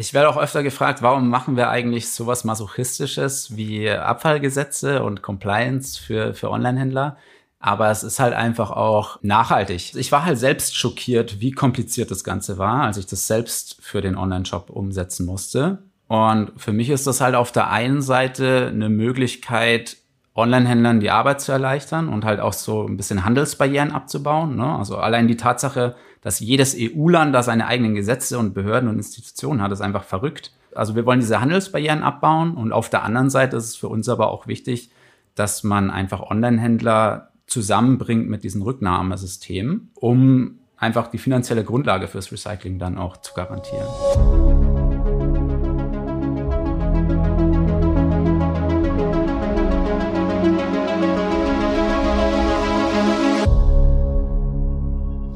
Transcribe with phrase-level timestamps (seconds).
[0.00, 6.00] Ich werde auch öfter gefragt, warum machen wir eigentlich sowas Masochistisches wie Abfallgesetze und Compliance
[6.00, 7.18] für, für Online-Händler?
[7.58, 9.94] Aber es ist halt einfach auch nachhaltig.
[9.94, 14.00] Ich war halt selbst schockiert, wie kompliziert das Ganze war, als ich das selbst für
[14.00, 15.82] den Online-Shop umsetzen musste.
[16.08, 19.98] Und für mich ist das halt auf der einen Seite eine Möglichkeit,
[20.34, 24.56] Online-Händlern die Arbeit zu erleichtern und halt auch so ein bisschen Handelsbarrieren abzubauen.
[24.56, 24.64] Ne?
[24.64, 29.62] Also allein die Tatsache, dass jedes EU-Land da seine eigenen Gesetze und Behörden und Institutionen
[29.62, 30.52] hat, ist einfach verrückt.
[30.74, 34.08] Also wir wollen diese Handelsbarrieren abbauen und auf der anderen Seite ist es für uns
[34.08, 34.90] aber auch wichtig,
[35.34, 42.78] dass man einfach Online-Händler zusammenbringt mit diesen Rücknahmesystemen, um einfach die finanzielle Grundlage fürs Recycling
[42.78, 44.69] dann auch zu garantieren.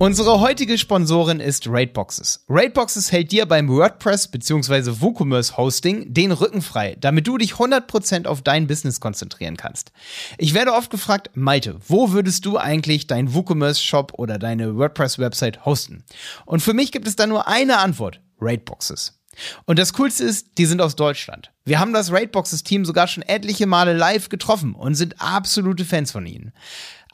[0.04, 2.44] Unsere heutige Sponsorin ist Raidboxes.
[2.50, 5.00] Raidboxes hält dir beim WordPress bzw.
[5.00, 9.92] WooCommerce Hosting den Rücken frei, damit du dich 100% auf dein Business konzentrieren kannst.
[10.36, 15.19] Ich werde oft gefragt, Malte, wo würdest du eigentlich deinen WooCommerce Shop oder deine WordPress
[15.19, 16.05] Website hosten?
[16.44, 19.19] Und für mich gibt es da nur eine Antwort, Raidboxes.
[19.64, 21.50] Und das Coolste ist, die sind aus Deutschland.
[21.64, 26.27] Wir haben das Raidboxes-Team sogar schon etliche Male live getroffen und sind absolute Fans von
[26.27, 26.52] ihnen.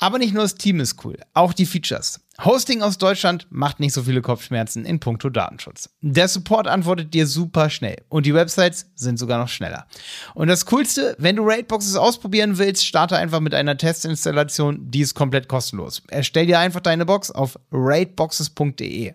[0.01, 2.21] Aber nicht nur das Team ist cool, auch die Features.
[2.43, 5.91] Hosting aus Deutschland macht nicht so viele Kopfschmerzen in puncto Datenschutz.
[6.01, 9.87] Der Support antwortet dir super schnell und die Websites sind sogar noch schneller.
[10.33, 15.15] Und das Coolste, wenn du Raidboxes ausprobieren willst, starte einfach mit einer Testinstallation, die ist
[15.15, 16.03] komplett kostenlos.
[16.09, 19.13] Erstell dir einfach deine Box auf raidboxes.de.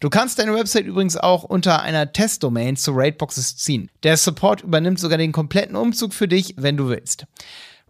[0.00, 3.90] Du kannst deine Website übrigens auch unter einer Testdomain zu Raidboxes ziehen.
[4.02, 7.26] Der Support übernimmt sogar den kompletten Umzug für dich, wenn du willst.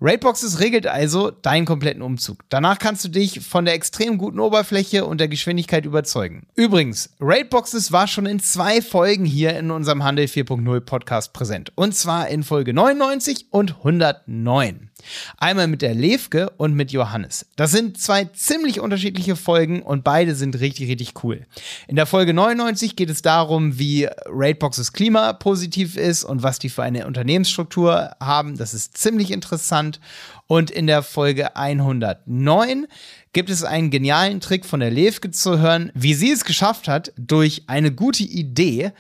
[0.01, 2.45] Raidboxes regelt also deinen kompletten Umzug.
[2.49, 6.47] Danach kannst du dich von der extrem guten Oberfläche und der Geschwindigkeit überzeugen.
[6.55, 11.73] Übrigens, Raidboxes war schon in zwei Folgen hier in unserem Handel 4.0 Podcast präsent.
[11.75, 14.88] Und zwar in Folge 99 und 109.
[15.37, 17.47] Einmal mit der Levke und mit Johannes.
[17.57, 21.47] Das sind zwei ziemlich unterschiedliche Folgen und beide sind richtig, richtig cool.
[21.87, 26.83] In der Folge 99 geht es darum, wie Raidboxes klimapositiv ist und was die für
[26.83, 28.57] eine Unternehmensstruktur haben.
[28.57, 30.01] Das ist ziemlich interessant.
[30.47, 32.87] Und in der Folge 109
[33.33, 37.13] gibt es einen genialen Trick von der Levke zu hören, wie sie es geschafft hat,
[37.19, 38.93] durch eine gute Idee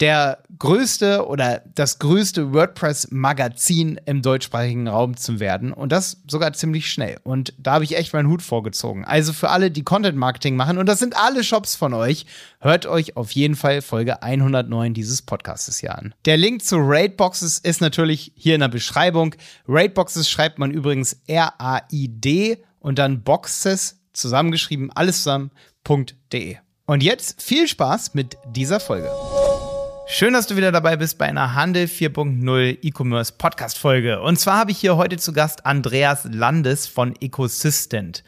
[0.00, 5.72] der größte oder das größte WordPress-Magazin im deutschsprachigen Raum zu werden.
[5.72, 7.18] Und das sogar ziemlich schnell.
[7.24, 9.04] Und da habe ich echt meinen Hut vorgezogen.
[9.04, 12.26] Also für alle, die Content-Marketing machen, und das sind alle Shops von euch,
[12.60, 16.14] hört euch auf jeden Fall Folge 109 dieses Podcasts hier an.
[16.26, 19.34] Der Link zu Raidboxes ist natürlich hier in der Beschreibung.
[19.66, 26.56] Raidboxes schreibt man übrigens R-A-I-D und dann Boxes zusammengeschrieben, alles zusammen.de.
[26.86, 29.10] Und jetzt viel Spaß mit dieser Folge.
[30.08, 34.22] Schön, dass du wieder dabei bist bei einer Handel 4.0 E-Commerce Podcast Folge.
[34.22, 38.22] Und zwar habe ich hier heute zu Gast Andreas Landes von Ecosystent.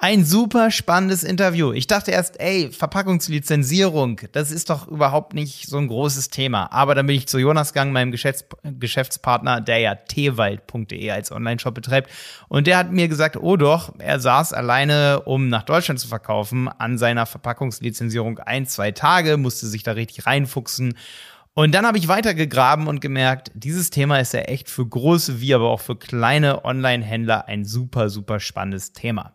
[0.00, 1.72] Ein super spannendes Interview.
[1.72, 6.70] Ich dachte erst, ey, Verpackungslizenzierung, das ist doch überhaupt nicht so ein großes Thema.
[6.70, 11.74] Aber dann bin ich zu Jonas gegangen, meinem Geschäfts Geschäftspartner, der ja tewald.de als Online-Shop
[11.74, 12.10] betreibt.
[12.46, 16.68] Und der hat mir gesagt, oh doch, er saß alleine, um nach Deutschland zu verkaufen,
[16.68, 20.94] an seiner Verpackungslizenzierung ein, zwei Tage, musste sich da richtig reinfuchsen.
[21.54, 25.54] Und dann habe ich weitergegraben und gemerkt, dieses Thema ist ja echt für große wie
[25.54, 29.32] aber auch für kleine Online-Händler ein super, super spannendes Thema.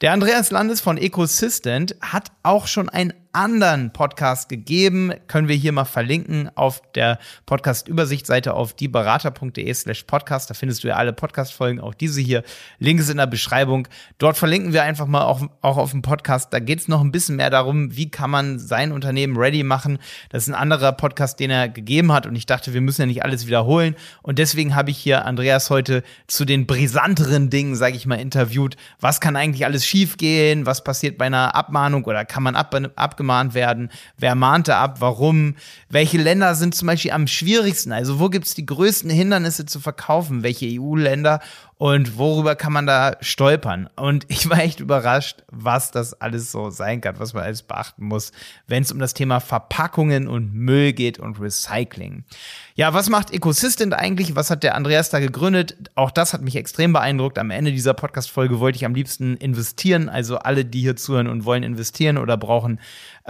[0.00, 5.12] Der Andreas Landes von Ecosystent hat auch schon ein anderen Podcast gegeben.
[5.28, 10.50] Können wir hier mal verlinken auf der Podcast-Übersichtsseite auf dieberater.de slash podcast.
[10.50, 12.42] Da findest du ja alle Podcast-Folgen, auch diese hier.
[12.78, 13.86] Link ist in der Beschreibung.
[14.18, 16.52] Dort verlinken wir einfach mal auch, auch auf dem Podcast.
[16.52, 19.98] Da geht es noch ein bisschen mehr darum, wie kann man sein Unternehmen ready machen.
[20.30, 22.26] Das ist ein anderer Podcast, den er gegeben hat.
[22.26, 23.94] Und ich dachte, wir müssen ja nicht alles wiederholen.
[24.22, 28.76] Und deswegen habe ich hier Andreas heute zu den brisanteren Dingen, sage ich mal, interviewt.
[28.98, 30.66] Was kann eigentlich alles schiefgehen?
[30.66, 33.90] Was passiert bei einer Abmahnung oder kann man ab, ab abgemahnt werden?
[34.16, 34.96] Wer mahnte ab?
[35.00, 35.54] Warum?
[35.90, 37.92] Welche Länder sind zum Beispiel am schwierigsten?
[37.92, 40.42] Also wo gibt es die größten Hindernisse zu verkaufen?
[40.42, 41.40] Welche EU-Länder?
[41.80, 43.88] und worüber kann man da stolpern?
[43.96, 48.04] Und ich war echt überrascht, was das alles so sein kann, was man alles beachten
[48.04, 48.32] muss,
[48.66, 52.24] wenn es um das Thema Verpackungen und Müll geht und Recycling.
[52.74, 54.36] Ja, was macht Ecosystem eigentlich?
[54.36, 55.90] Was hat der Andreas da gegründet?
[55.94, 57.38] Auch das hat mich extrem beeindruckt.
[57.38, 60.10] Am Ende dieser Podcast-Folge wollte ich am liebsten investieren.
[60.10, 62.78] Also alle, die hier zuhören und wollen investieren oder brauchen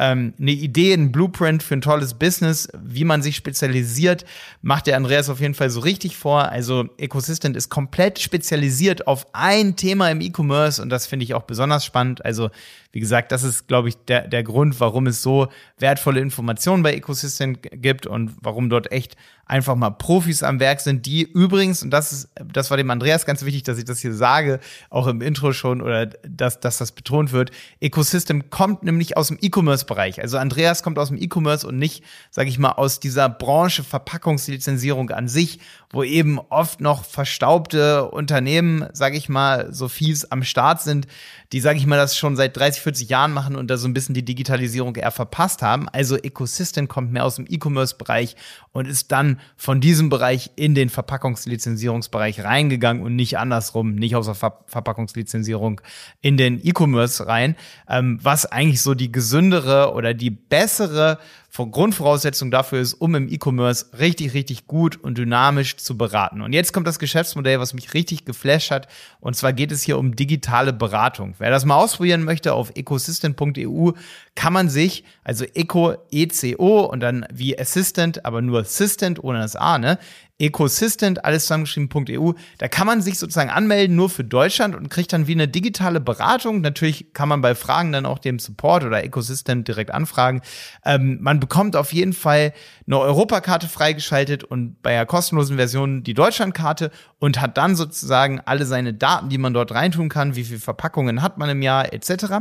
[0.00, 4.24] ähm, eine Idee, ein Blueprint für ein tolles Business, wie man sich spezialisiert,
[4.62, 6.48] macht der Andreas auf jeden Fall so richtig vor.
[6.48, 11.42] Also Ecosystem ist komplett spezialisiert auf ein Thema im E-Commerce und das finde ich auch
[11.42, 12.24] besonders spannend.
[12.24, 12.48] Also
[12.92, 15.48] wie gesagt, das ist, glaube ich, der, der Grund, warum es so
[15.78, 19.16] wertvolle Informationen bei Ecosystem gibt und warum dort echt
[19.50, 23.26] einfach mal Profis am Werk sind, die übrigens, und das ist, das war dem Andreas
[23.26, 24.60] ganz wichtig, dass ich das hier sage,
[24.90, 27.50] auch im Intro schon oder dass, dass das betont wird.
[27.80, 30.22] Ecosystem kommt nämlich aus dem E-Commerce-Bereich.
[30.22, 35.10] Also Andreas kommt aus dem E-Commerce und nicht, sage ich mal, aus dieser Branche Verpackungslizenzierung
[35.10, 35.58] an sich,
[35.92, 41.08] wo eben oft noch verstaubte Unternehmen, sage ich mal, so fies am Start sind,
[41.52, 43.94] die, sage ich mal, das schon seit 30, 40 Jahren machen und da so ein
[43.94, 45.88] bisschen die Digitalisierung eher verpasst haben.
[45.88, 48.36] Also Ecosystem kommt mehr aus dem E-Commerce-Bereich
[48.70, 54.26] und ist dann von diesem Bereich in den Verpackungslizenzierungsbereich reingegangen und nicht andersrum, nicht aus
[54.26, 55.80] der Ver Verpackungslizenzierung
[56.20, 57.56] in den E-Commerce rein,
[57.88, 61.18] ähm, was eigentlich so die gesündere oder die bessere
[61.52, 66.42] Grundvoraussetzung dafür ist, um im E-Commerce richtig, richtig gut und dynamisch zu beraten.
[66.42, 68.86] Und jetzt kommt das Geschäftsmodell, was mich richtig geflasht hat.
[69.18, 71.34] Und zwar geht es hier um digitale Beratung.
[71.38, 73.92] Wer das mal ausprobieren möchte, auf ecosystem.eu
[74.36, 79.56] kann man sich, also Eco, ECO und dann wie Assistant, aber nur Assistant ohne das
[79.56, 79.98] A, ne?
[80.40, 82.32] Ecosystent, alles zusammengeschrieben.eu.
[82.58, 86.00] Da kann man sich sozusagen anmelden, nur für Deutschland und kriegt dann wie eine digitale
[86.00, 86.60] Beratung.
[86.60, 90.40] Natürlich kann man bei Fragen dann auch dem Support oder Ecosystem direkt anfragen.
[90.84, 92.52] Ähm, man bekommt auf jeden Fall
[92.86, 98.66] eine Europakarte freigeschaltet und bei der kostenlosen Version die Deutschlandkarte und hat dann sozusagen alle
[98.66, 102.40] seine Daten, die man dort reintun kann, wie viele Verpackungen hat man im Jahr etc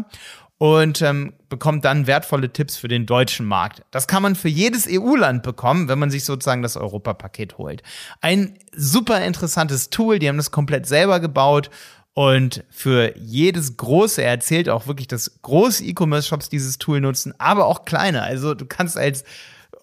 [0.59, 3.81] und ähm, bekommt dann wertvolle Tipps für den deutschen Markt.
[3.91, 7.81] Das kann man für jedes EU-Land bekommen, wenn man sich sozusagen das Europapaket holt.
[8.21, 11.71] Ein super interessantes Tool, die haben das komplett selber gebaut
[12.13, 17.65] und für jedes große, er erzählt auch wirklich, dass große E-Commerce-Shops dieses Tool nutzen, aber
[17.65, 18.21] auch kleine.
[18.23, 19.23] Also du kannst als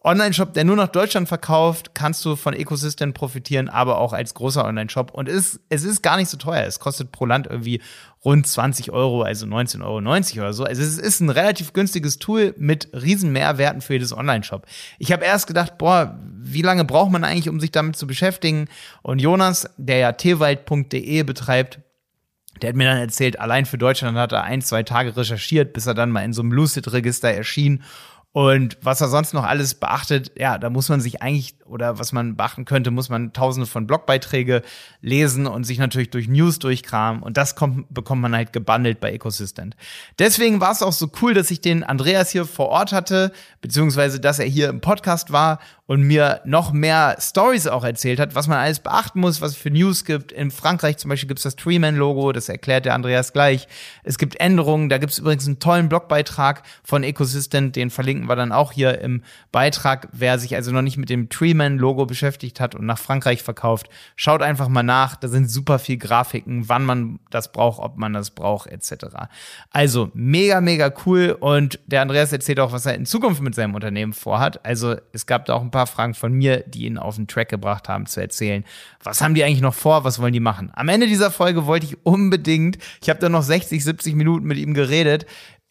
[0.06, 4.64] Online-Shop, der nur nach Deutschland verkauft, kannst du von Ecosystem profitieren, aber auch als großer
[4.64, 5.10] Online-Shop.
[5.10, 6.64] Und es, ist, es ist gar nicht so teuer.
[6.64, 7.82] Es kostet pro Land irgendwie
[8.24, 9.98] rund 20 Euro, also 19,90 Euro
[10.42, 10.62] oder so.
[10.62, 14.64] Also es ist ein relativ günstiges Tool mit riesen Mehrwerten für jedes Online-Shop.
[15.00, 18.68] Ich habe erst gedacht, boah, wie lange braucht man eigentlich, um sich damit zu beschäftigen?
[19.02, 21.80] Und Jonas, der ja tewald.de betreibt,
[22.62, 25.86] der hat mir dann erzählt, allein für Deutschland hat er ein, zwei Tage recherchiert, bis
[25.86, 27.82] er dann mal in so einem Lucid-Register erschien
[28.36, 32.12] und was er sonst noch alles beachtet, ja, da muss man sich eigentlich, oder was
[32.12, 34.60] man beachten könnte, muss man tausende von Blogbeiträge
[35.00, 37.22] lesen und sich natürlich durch News durchkramen.
[37.22, 39.70] Und das kommt, bekommt man halt gebundelt bei Ecosystem.
[40.18, 44.20] Deswegen war es auch so cool, dass ich den Andreas hier vor Ort hatte, beziehungsweise
[44.20, 48.48] dass er hier im Podcast war und mir noch mehr Stories auch erzählt hat, was
[48.48, 50.32] man alles beachten muss, was es für News gibt.
[50.32, 53.68] In Frankreich zum Beispiel gibt es das Treeman-Logo, das erklärt der Andreas gleich.
[54.02, 58.34] Es gibt Änderungen, da gibt es übrigens einen tollen Blogbeitrag von Ecosystem, den verlinken wir
[58.34, 59.22] dann auch hier im
[59.52, 60.08] Beitrag.
[60.12, 64.42] Wer sich also noch nicht mit dem Treeman-Logo beschäftigt hat und nach Frankreich verkauft, schaut
[64.42, 65.14] einfach mal nach.
[65.14, 69.06] Da sind super viel Grafiken, wann man das braucht, ob man das braucht, etc.
[69.70, 71.36] Also mega, mega cool.
[71.38, 74.64] Und der Andreas erzählt auch, was er in Zukunft mit seinem Unternehmen vorhat.
[74.64, 77.50] Also es gab da auch ein paar Fragen von mir, die ihn auf den Track
[77.50, 78.64] gebracht haben, zu erzählen.
[79.02, 80.04] Was haben die eigentlich noch vor?
[80.04, 80.70] Was wollen die machen?
[80.74, 84.56] Am Ende dieser Folge wollte ich unbedingt, ich habe da noch 60, 70 Minuten mit
[84.56, 85.26] ihm geredet.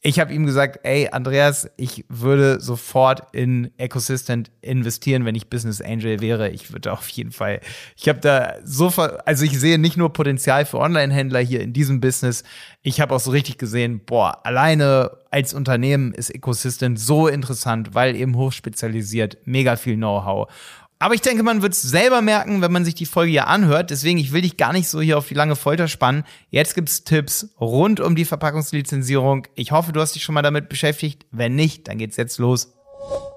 [0.08, 5.82] Ich habe ihm gesagt, ey, Andreas, ich würde sofort in Ecosystem investieren, wenn ich Business
[5.82, 6.52] Angel wäre.
[6.52, 7.60] Ich würde auf jeden Fall,
[7.98, 8.94] ich habe da so,
[9.26, 12.44] also ich sehe nicht nur Potenzial für Online-Händler hier in diesem Business.
[12.84, 18.16] Ich habe auch so richtig gesehen, boah, alleine als Unternehmen ist Ecosystem so interessant, weil
[18.16, 20.52] eben hochspezialisiert, mega viel Know-how.
[20.98, 23.90] Aber ich denke, man wird es selber merken, wenn man sich die Folge hier anhört.
[23.90, 26.24] Deswegen, ich will dich gar nicht so hier auf die lange Folter spannen.
[26.50, 29.48] Jetzt gibt's Tipps rund um die Verpackungslizenzierung.
[29.56, 31.26] Ich hoffe, du hast dich schon mal damit beschäftigt.
[31.32, 32.74] Wenn nicht, dann geht's jetzt los.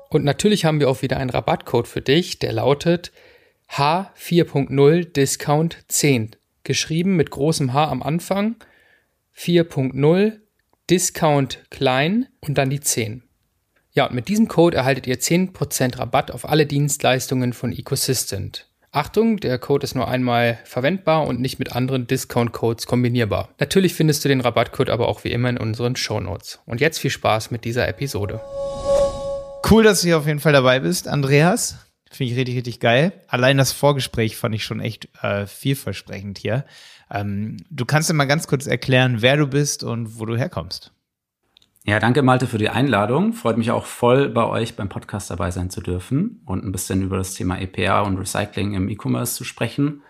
[0.09, 3.13] Und natürlich haben wir auch wieder einen Rabattcode für dich, der lautet
[3.71, 6.37] H4.0 Discount 10.
[6.65, 8.57] Geschrieben mit großem H am Anfang.
[9.37, 10.41] 4.0
[10.89, 13.28] Discount klein und dann die 10.
[13.93, 18.69] Ja, und mit diesem Code erhaltet ihr 10% Rabatt auf alle Dienstleistungen von Ecosystent.
[18.91, 23.51] Achtung, der Code ist nur einmal verwendbar und nicht mit anderen Discount-Codes kombinierbar.
[23.59, 26.61] Natürlich findest du den Rabattcode aber auch wie immer in unseren Shownotes.
[26.65, 28.41] Und jetzt viel Spaß mit dieser Episode.
[29.71, 31.77] Cool, dass du hier auf jeden Fall dabei bist, Andreas.
[32.11, 33.13] Finde ich richtig, richtig geil.
[33.27, 36.65] Allein das Vorgespräch fand ich schon echt äh, vielversprechend hier.
[37.11, 40.93] Ähm, du kannst dir mal ganz kurz erklären, wer du bist und wo du herkommst.
[41.89, 43.33] Ja, danke Malte für die Einladung.
[43.33, 47.01] Freut mich auch voll, bei euch beim Podcast dabei sein zu dürfen und ein bisschen
[47.01, 50.03] über das Thema EPA und Recycling im E-Commerce zu sprechen.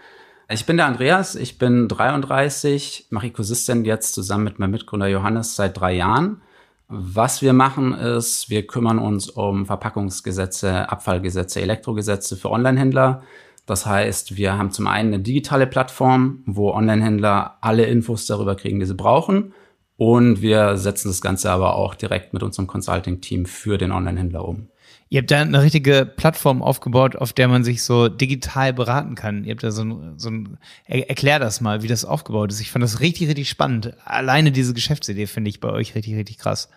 [0.51, 5.55] Ich bin der Andreas, ich bin 33, mache Ecosystem jetzt zusammen mit meinem Mitgründer Johannes
[5.55, 6.43] seit drei Jahren.
[6.89, 13.23] Was wir machen ist, wir kümmern uns um Verpackungsgesetze, Abfallgesetze, Elektrogesetze für Onlinehändler.
[13.67, 18.81] Das heißt, wir haben zum einen eine digitale Plattform, wo Online-Händler alle Infos darüber kriegen,
[18.81, 19.53] die sie brauchen.
[19.99, 24.69] Und wir setzen das Ganze aber auch direkt mit unserem Consulting-Team für den Online-Händler um.
[25.11, 29.43] Ihr habt da eine richtige Plattform aufgebaut, auf der man sich so digital beraten kann.
[29.43, 32.61] Ihr habt da so ein, so ein erklär das mal, wie das aufgebaut ist.
[32.61, 33.95] Ich fand das richtig, richtig spannend.
[34.05, 36.69] Alleine diese Geschäftsidee finde ich bei euch richtig, richtig krass.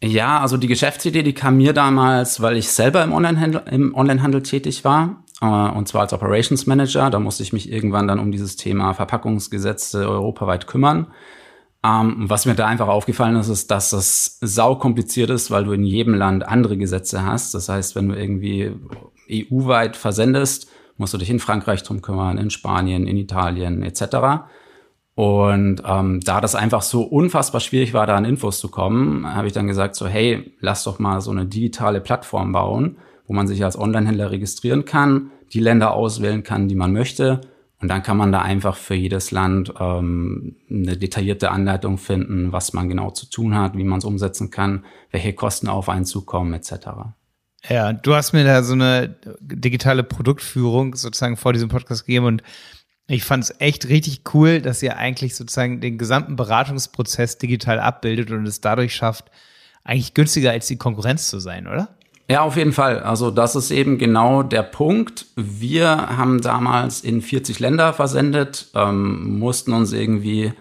[0.00, 4.42] Ja, also die Geschäftsidee, die kam mir damals, weil ich selber im Onlinehandel, im Onlinehandel
[4.44, 5.24] tätig war.
[5.40, 7.10] Äh, und zwar als Operations Manager.
[7.10, 11.08] Da musste ich mich irgendwann dann um dieses Thema Verpackungsgesetze europaweit kümmern.
[11.84, 15.72] Ähm, was mir da einfach aufgefallen ist, ist, dass das sau kompliziert ist, weil du
[15.72, 17.54] in jedem Land andere Gesetze hast.
[17.54, 18.72] Das heißt, wenn du irgendwie
[19.30, 24.44] EU-weit versendest, musst du dich in Frankreich drum kümmern, in Spanien, in Italien etc.
[25.14, 29.48] Und ähm, da das einfach so unfassbar schwierig war, da an Infos zu kommen, habe
[29.48, 32.96] ich dann gesagt, so hey, lass doch mal so eine digitale Plattform bauen,
[33.26, 37.40] wo man sich als Onlinehändler registrieren kann, die Länder auswählen kann, die man möchte
[37.82, 42.72] und dann kann man da einfach für jedes Land ähm, eine detaillierte Anleitung finden, was
[42.72, 46.54] man genau zu tun hat, wie man es umsetzen kann, welche Kosten auf einen zukommen,
[46.54, 46.74] etc.
[47.68, 52.42] Ja, du hast mir da so eine digitale Produktführung sozusagen vor diesem Podcast gegeben und
[53.08, 58.30] ich fand es echt richtig cool, dass ihr eigentlich sozusagen den gesamten Beratungsprozess digital abbildet
[58.30, 59.24] und es dadurch schafft,
[59.82, 61.96] eigentlich günstiger als die Konkurrenz zu sein, oder?
[62.32, 63.00] Ja, auf jeden Fall.
[63.00, 65.26] Also das ist eben genau der Punkt.
[65.36, 70.54] Wir haben damals in 40 Länder versendet, ähm, mussten uns irgendwie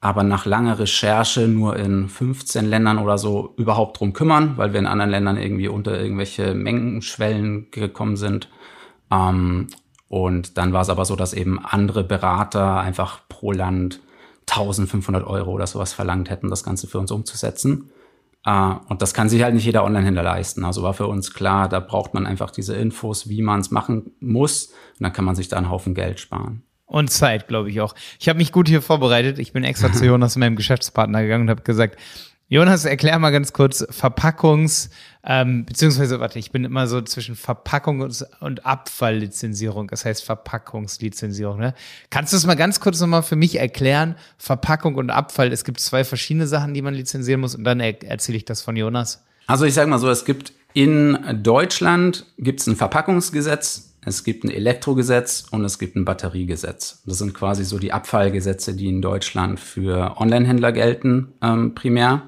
[0.00, 4.80] aber nach langer Recherche nur in 15 Ländern oder so überhaupt drum kümmern, weil wir
[4.80, 8.48] in anderen Ländern irgendwie unter irgendwelche Mengenschwellen gekommen sind.
[9.10, 9.66] Ähm,
[10.08, 14.00] und dann war es aber so, dass eben andere Berater einfach pro Land
[14.48, 17.90] 1500 Euro oder sowas verlangt hätten, das Ganze für uns umzusetzen.
[18.46, 20.64] Uh, und das kann sich halt nicht jeder Online-Händler leisten.
[20.64, 24.12] Also war für uns klar, da braucht man einfach diese Infos, wie man es machen
[24.20, 24.68] muss.
[24.68, 26.62] Und dann kann man sich da einen Haufen Geld sparen.
[26.86, 27.94] Und Zeit, glaube ich auch.
[28.18, 29.38] Ich habe mich gut hier vorbereitet.
[29.38, 31.98] Ich bin extra zu Jonas, meinem Geschäftspartner, gegangen und habe gesagt,
[32.52, 34.90] Jonas, erklär mal ganz kurz Verpackungs-
[35.22, 41.60] ähm, beziehungsweise, warte, ich bin immer so zwischen Verpackung und, Abfalllizenzierung, das heißt Verpackungslizenzierung.
[41.60, 41.74] Ne?
[42.10, 44.16] Kannst du es mal ganz kurz nochmal für mich erklären?
[44.36, 48.02] Verpackung und Abfall, es gibt zwei verschiedene Sachen, die man lizenzieren muss und dann er
[48.02, 49.22] erzähle ich das von Jonas.
[49.46, 54.50] Also ich sage mal so, es gibt in Deutschland gibt's ein Verpackungsgesetz, es gibt ein
[54.50, 57.02] Elektrogesetz und es gibt ein Batteriegesetz.
[57.06, 62.22] Das sind quasi so die Abfallgesetze, die in Deutschland für Onlinehändler gelten, ähm, primär.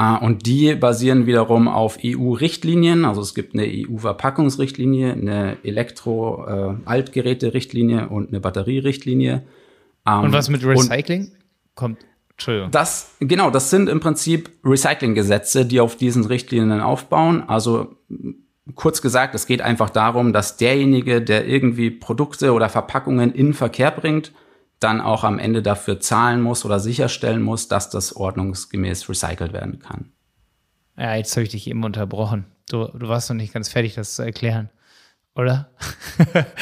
[0.00, 3.04] Uh, und die basieren wiederum auf EU-Richtlinien.
[3.04, 9.44] Also es gibt eine EU-Verpackungsrichtlinie, eine Elektro-Altgeräte-Richtlinie und eine Batterierichtlinie.
[10.04, 11.30] Um, und was mit Recycling?
[11.76, 12.04] Kommt.
[12.32, 12.72] Entschuldigung.
[12.72, 17.44] Das, genau, das sind im Prinzip Recycling-Gesetze, die auf diesen Richtlinien aufbauen.
[17.46, 17.94] Also
[18.74, 23.92] kurz gesagt, es geht einfach darum, dass derjenige, der irgendwie Produkte oder Verpackungen in Verkehr
[23.92, 24.32] bringt,
[24.84, 29.80] dann auch am Ende dafür zahlen muss oder sicherstellen muss, dass das ordnungsgemäß recycelt werden
[29.80, 30.12] kann.
[30.96, 32.44] Ja, jetzt habe ich dich eben unterbrochen.
[32.68, 34.70] Du, du warst noch nicht ganz fertig, das zu erklären,
[35.34, 35.70] oder?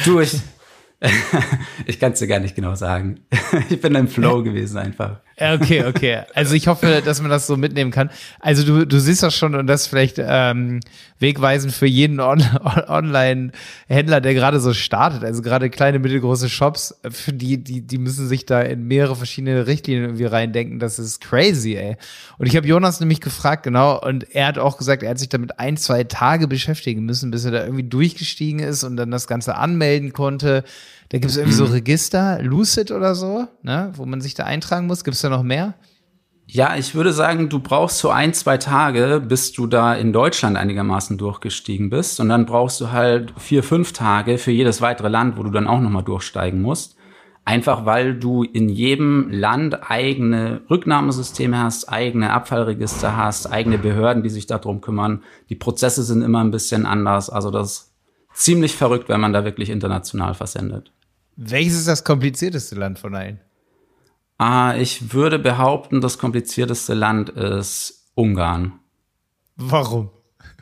[0.05, 0.41] du, ich,
[1.85, 3.25] ich kann es dir gar nicht genau sagen.
[3.69, 5.19] ich bin im Flow gewesen einfach.
[5.43, 6.21] Okay, okay.
[6.33, 8.09] Also ich hoffe, dass man das so mitnehmen kann.
[8.39, 10.79] Also du, du siehst das schon und das vielleicht ähm,
[11.19, 12.41] wegweisend für jeden On
[12.87, 15.23] Online-Händler, der gerade so startet.
[15.23, 19.67] Also gerade kleine, mittelgroße Shops, für die, die, die müssen sich da in mehrere verschiedene
[19.67, 20.79] Richtlinien irgendwie reindenken.
[20.79, 21.97] Das ist crazy, ey.
[22.37, 25.29] Und ich habe Jonas nämlich gefragt, genau, und er hat auch gesagt, er hat sich
[25.29, 29.27] damit ein, zwei Tage beschäftigen müssen, bis er da irgendwie durchgestiegen ist und dann das
[29.27, 30.63] Ganze anmelden konnte.
[31.09, 31.71] Da gibt es irgendwie so mhm.
[31.71, 35.03] Register, Lucid oder so, ne, wo man sich da eintragen muss.
[35.03, 35.75] Gibt es da noch mehr?
[36.45, 40.57] Ja, ich würde sagen, du brauchst so ein, zwei Tage, bis du da in Deutschland
[40.57, 42.19] einigermaßen durchgestiegen bist.
[42.19, 45.67] Und dann brauchst du halt vier, fünf Tage für jedes weitere Land, wo du dann
[45.67, 46.97] auch nochmal durchsteigen musst.
[47.45, 54.29] Einfach weil du in jedem Land eigene Rücknahmesysteme hast, eigene Abfallregister hast, eigene Behörden, die
[54.29, 55.23] sich darum kümmern.
[55.49, 57.29] Die Prozesse sind immer ein bisschen anders.
[57.29, 57.92] Also das
[58.33, 60.91] ziemlich verrückt, wenn man da wirklich international versendet.
[61.35, 63.39] Welches ist das komplizierteste Land von allen?
[64.37, 68.73] Ah, ich würde behaupten, das komplizierteste Land ist Ungarn.
[69.55, 70.09] Warum?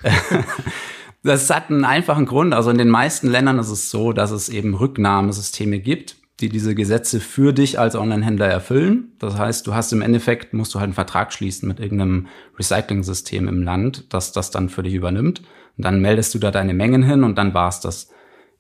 [1.23, 2.53] das hat einen einfachen Grund.
[2.53, 6.75] Also in den meisten Ländern ist es so, dass es eben Rücknahmesysteme gibt, die diese
[6.75, 9.13] Gesetze für dich als Online-Händler erfüllen.
[9.19, 13.47] Das heißt, du hast im Endeffekt, musst du halt einen Vertrag schließen mit irgendeinem Recycling-System
[13.47, 15.41] im Land, das das dann für dich übernimmt.
[15.77, 18.09] Und dann meldest du da deine Mengen hin und dann war's das.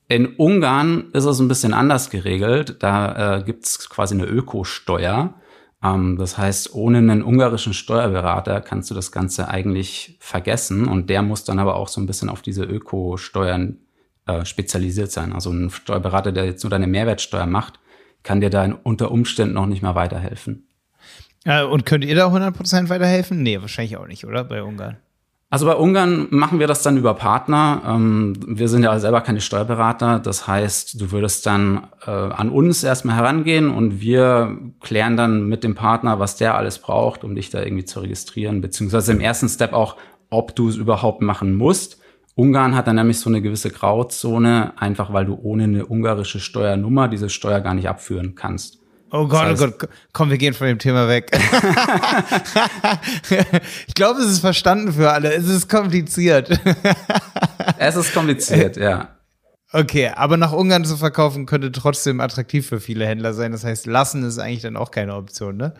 [0.07, 2.77] In Ungarn ist es ein bisschen anders geregelt.
[2.79, 5.35] Da äh, gibt es quasi eine Ökosteuer.
[5.83, 10.87] Ähm, das heißt, ohne einen ungarischen Steuerberater kannst du das Ganze eigentlich vergessen.
[10.87, 13.77] Und der muss dann aber auch so ein bisschen auf diese Ökosteuern
[14.27, 15.33] äh, spezialisiert sein.
[15.33, 17.79] Also ein Steuerberater, der jetzt nur deine Mehrwertsteuer macht,
[18.23, 20.67] kann dir da unter Umständen noch nicht mal weiterhelfen.
[21.45, 23.41] Äh, und könnt ihr da 100% weiterhelfen?
[23.41, 24.43] Nee, wahrscheinlich auch nicht, oder?
[24.43, 24.97] Bei Ungarn.
[25.53, 27.81] Also bei Ungarn machen wir das dann über Partner.
[27.85, 30.19] Ähm, wir sind ja selber keine Steuerberater.
[30.19, 35.65] Das heißt, du würdest dann äh, an uns erstmal herangehen und wir klären dann mit
[35.65, 39.49] dem Partner, was der alles braucht, um dich da irgendwie zu registrieren, beziehungsweise im ersten
[39.49, 39.97] Step auch,
[40.29, 41.99] ob du es überhaupt machen musst.
[42.35, 47.09] Ungarn hat dann nämlich so eine gewisse Grauzone, einfach weil du ohne eine ungarische Steuernummer
[47.09, 48.80] diese Steuer gar nicht abführen kannst.
[49.13, 51.31] Oh Gott, das oh heißt, oh Gott, komm, wir gehen von dem Thema weg.
[53.87, 55.33] ich glaube, es ist verstanden für alle.
[55.33, 56.49] Es ist kompliziert.
[57.77, 59.09] es ist kompliziert, ja.
[59.73, 63.51] Okay, aber nach Ungarn zu verkaufen könnte trotzdem attraktiv für viele Händler sein.
[63.51, 65.73] Das heißt, lassen ist eigentlich dann auch keine Option, ne?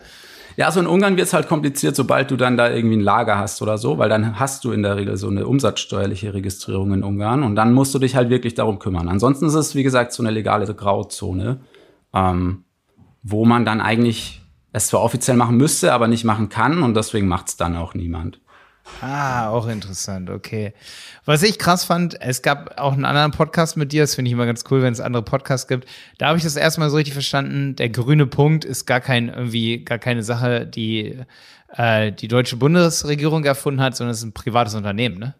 [0.57, 3.37] Ja, also in Ungarn wird es halt kompliziert, sobald du dann da irgendwie ein Lager
[3.37, 7.03] hast oder so, weil dann hast du in der Regel so eine umsatzsteuerliche Registrierung in
[7.03, 9.07] Ungarn und dann musst du dich halt wirklich darum kümmern.
[9.07, 11.61] Ansonsten ist es, wie gesagt, so eine legale Grauzone.
[12.13, 12.65] Ähm,
[13.23, 14.41] wo man dann eigentlich
[14.73, 17.93] es zwar offiziell machen müsste, aber nicht machen kann und deswegen macht es dann auch
[17.93, 18.39] niemand.
[18.99, 20.73] Ah, auch interessant, okay.
[21.25, 24.33] Was ich krass fand, es gab auch einen anderen Podcast mit dir, das finde ich
[24.33, 25.87] immer ganz cool, wenn es andere Podcasts gibt.
[26.17, 29.83] Da habe ich das erstmal so richtig verstanden, der grüne Punkt ist gar kein, irgendwie,
[29.83, 31.15] gar keine Sache, die
[31.75, 35.35] äh, die deutsche Bundesregierung erfunden hat, sondern es ist ein privates Unternehmen, ne?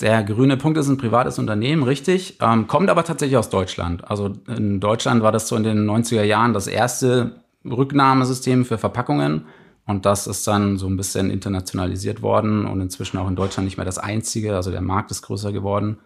[0.00, 4.08] Der grüne Punkt ist ein privates Unternehmen, richtig, ähm, kommt aber tatsächlich aus Deutschland.
[4.10, 9.46] Also in Deutschland war das so in den 90er Jahren das erste Rücknahmesystem für Verpackungen.
[9.86, 13.76] Und das ist dann so ein bisschen internationalisiert worden und inzwischen auch in Deutschland nicht
[13.76, 14.54] mehr das einzige.
[14.54, 15.98] Also der Markt ist größer geworden.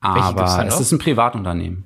[0.00, 1.84] Aber es ist ein Privatunternehmen.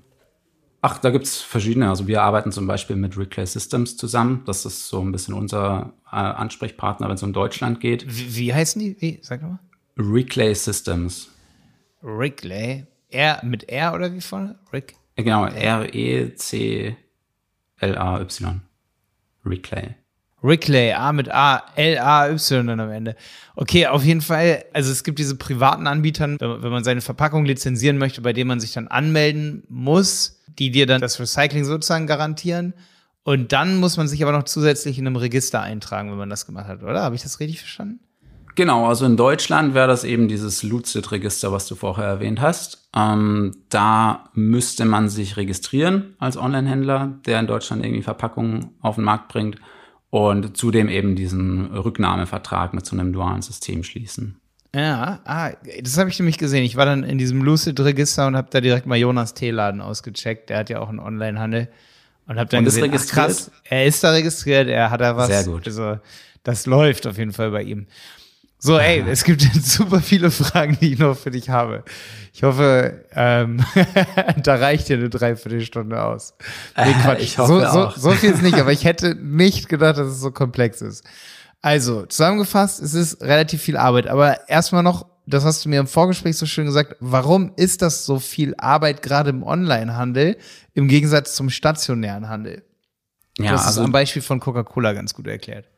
[0.80, 1.88] Ach, da gibt's verschiedene.
[1.88, 4.42] Also wir arbeiten zum Beispiel mit Reclay Systems zusammen.
[4.46, 8.04] Das ist so ein bisschen unser äh, Ansprechpartner, wenn es um Deutschland geht.
[8.08, 8.96] Wie, wie heißen die?
[9.00, 9.20] Wie?
[9.22, 9.60] Sag mal.
[9.96, 11.31] Reclay Systems.
[12.02, 12.86] Rickley.
[13.10, 14.58] R mit R oder wie vorne?
[14.72, 14.96] Rick?
[15.16, 16.96] Genau, R-E-C-L-A-Y.
[19.44, 19.94] Rickley.
[20.42, 23.14] Rickley, A mit A, L-A-Y dann am Ende.
[23.54, 27.98] Okay, auf jeden Fall, also es gibt diese privaten Anbietern, wenn man seine Verpackung lizenzieren
[27.98, 32.74] möchte, bei denen man sich dann anmelden muss, die dir dann das Recycling sozusagen garantieren.
[33.22, 36.44] Und dann muss man sich aber noch zusätzlich in einem Register eintragen, wenn man das
[36.44, 37.02] gemacht hat, oder?
[37.02, 38.00] Habe ich das richtig verstanden?
[38.54, 42.88] Genau, also in Deutschland wäre das eben dieses Lucid-Register, was du vorher erwähnt hast.
[42.94, 49.04] Ähm, da müsste man sich registrieren als Online-Händler, der in Deutschland irgendwie Verpackungen auf den
[49.04, 49.56] Markt bringt
[50.10, 54.38] und zudem eben diesen Rücknahmevertrag mit so einem dualen System schließen.
[54.74, 55.50] Ja, ah,
[55.82, 56.64] das habe ich nämlich gesehen.
[56.64, 60.50] Ich war dann in diesem Lucid-Register und habe da direkt mal Jonas Teeladen ausgecheckt.
[60.50, 61.68] Der hat ja auch einen Online-Handel.
[62.26, 65.26] Und habe dann und gesehen, ach, krass, er ist da registriert, er hat da was.
[65.26, 65.66] Sehr gut.
[65.66, 65.98] Also,
[66.44, 67.86] das läuft auf jeden Fall bei ihm.
[68.64, 71.82] So, ey, es gibt super viele Fragen, die ich noch für dich habe.
[72.32, 73.60] Ich hoffe, ähm,
[74.44, 76.34] da reicht dir eine Dreiviertelstunde aus.
[76.76, 77.22] Nee, Quatsch.
[77.22, 80.20] ich hoffe so, so, so viel ist nicht, aber ich hätte nicht gedacht, dass es
[80.20, 81.02] so komplex ist.
[81.60, 85.88] Also, zusammengefasst, es ist relativ viel Arbeit, aber erstmal noch, das hast du mir im
[85.88, 90.36] Vorgespräch so schön gesagt, warum ist das so viel Arbeit gerade im Onlinehandel
[90.74, 92.62] im Gegensatz zum stationären Handel?
[93.38, 95.71] Ja, das ist also, am Beispiel von Coca-Cola ganz gut erklärt.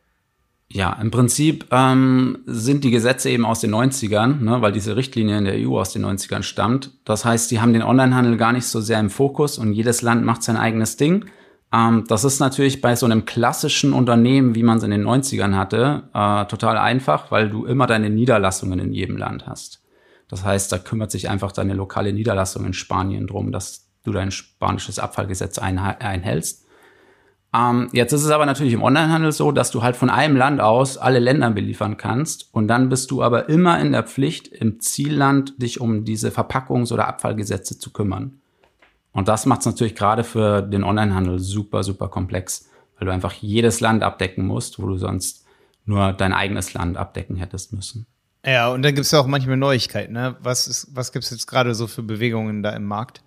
[0.68, 5.38] Ja, im Prinzip ähm, sind die Gesetze eben aus den 90ern, ne, weil diese Richtlinie
[5.38, 6.90] in der EU aus den 90ern stammt.
[7.04, 10.24] Das heißt, die haben den Onlinehandel gar nicht so sehr im Fokus und jedes Land
[10.24, 11.26] macht sein eigenes Ding.
[11.72, 15.54] Ähm, das ist natürlich bei so einem klassischen Unternehmen, wie man es in den 90ern
[15.54, 19.82] hatte, äh, total einfach, weil du immer deine Niederlassungen in jedem Land hast.
[20.28, 24.30] Das heißt, da kümmert sich einfach deine lokale Niederlassung in Spanien drum, dass du dein
[24.30, 26.63] spanisches Abfallgesetz einhältst.
[27.54, 30.60] Ähm, jetzt ist es aber natürlich im Onlinehandel so, dass du halt von einem Land
[30.60, 34.80] aus alle Länder beliefern kannst und dann bist du aber immer in der Pflicht, im
[34.80, 38.40] Zielland dich um diese Verpackungs- oder Abfallgesetze zu kümmern.
[39.12, 43.32] Und das macht es natürlich gerade für den Onlinehandel super, super komplex, weil du einfach
[43.32, 45.46] jedes Land abdecken musst, wo du sonst
[45.84, 48.06] nur dein eigenes Land abdecken hättest müssen.
[48.44, 50.12] Ja, und dann gibt es ja auch manchmal Neuigkeiten.
[50.12, 50.36] Ne?
[50.40, 53.22] Was, was gibt es jetzt gerade so für Bewegungen da im Markt?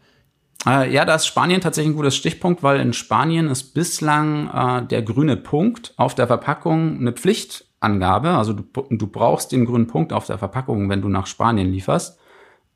[0.68, 4.86] Äh, ja, da ist Spanien tatsächlich ein gutes Stichpunkt, weil in Spanien ist bislang äh,
[4.86, 8.32] der grüne Punkt auf der Verpackung eine Pflichtangabe.
[8.32, 12.20] Also du, du brauchst den grünen Punkt auf der Verpackung, wenn du nach Spanien lieferst.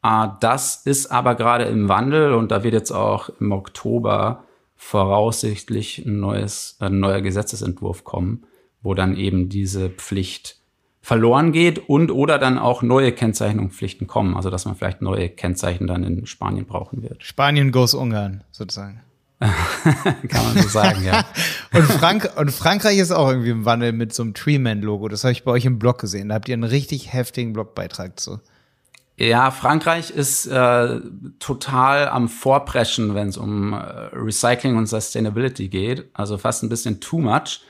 [0.03, 4.45] Äh, das ist aber gerade im Wandel und da wird jetzt auch im Oktober
[4.77, 8.45] voraussichtlich ein, neues, ein neuer Gesetzesentwurf kommen,
[8.81, 10.60] wo dann eben diese Pflicht
[11.01, 15.87] verloren geht und oder dann auch neue Kennzeichnungspflichten kommen, also dass man vielleicht neue Kennzeichen
[15.87, 17.23] dann in Spanien brauchen wird.
[17.23, 19.01] Spanien goes Ungarn, sozusagen.
[19.41, 21.25] Kann man so sagen, ja.
[21.73, 25.07] und, Frank und Frankreich ist auch irgendwie im Wandel mit so einem Treeman-Logo.
[25.07, 26.29] Das habe ich bei euch im Blog gesehen.
[26.29, 28.39] Da habt ihr einen richtig heftigen Blogbeitrag zu.
[29.17, 30.99] Ja, Frankreich ist äh,
[31.39, 33.77] total am Vorpreschen, wenn es um äh,
[34.13, 36.09] Recycling und Sustainability geht.
[36.13, 37.61] Also fast ein bisschen too much.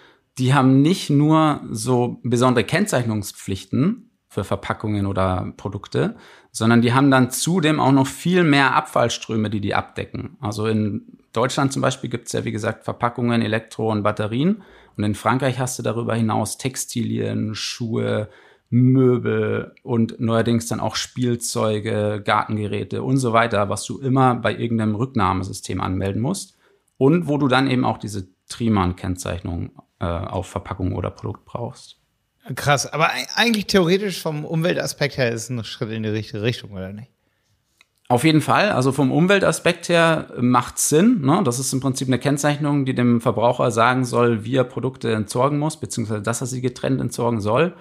[0.42, 6.16] Die haben nicht nur so besondere Kennzeichnungspflichten für Verpackungen oder Produkte,
[6.52, 10.38] sondern die haben dann zudem auch noch viel mehr Abfallströme, die die abdecken.
[10.42, 14.64] Also in Deutschland zum Beispiel gibt es ja, wie gesagt, Verpackungen, Elektro- und Batterien.
[14.98, 18.28] Und in Frankreich hast du darüber hinaus Textilien, Schuhe,
[18.72, 24.96] Möbel und neuerdings dann auch Spielzeuge, Gartengeräte und so weiter, was du immer bei irgendeinem
[24.96, 26.58] Rücknahmesystem anmelden musst.
[26.98, 31.98] Und wo du dann eben auch diese Triman-Kennzeichnung äh, auf Verpackung oder Produkt brauchst.
[32.56, 36.72] Krass, aber eigentlich theoretisch vom Umweltaspekt her ist es ein Schritt in die richtige Richtung,
[36.72, 37.12] oder nicht?
[38.10, 38.72] Auf jeden Fall.
[38.72, 41.22] Also vom Umweltaspekt her macht Sinn.
[41.22, 41.42] Ne?
[41.46, 45.60] Das ist im Prinzip eine Kennzeichnung, die dem Verbraucher sagen soll, wie er Produkte entsorgen
[45.60, 47.74] muss, beziehungsweise dass er sie getrennt entsorgen soll.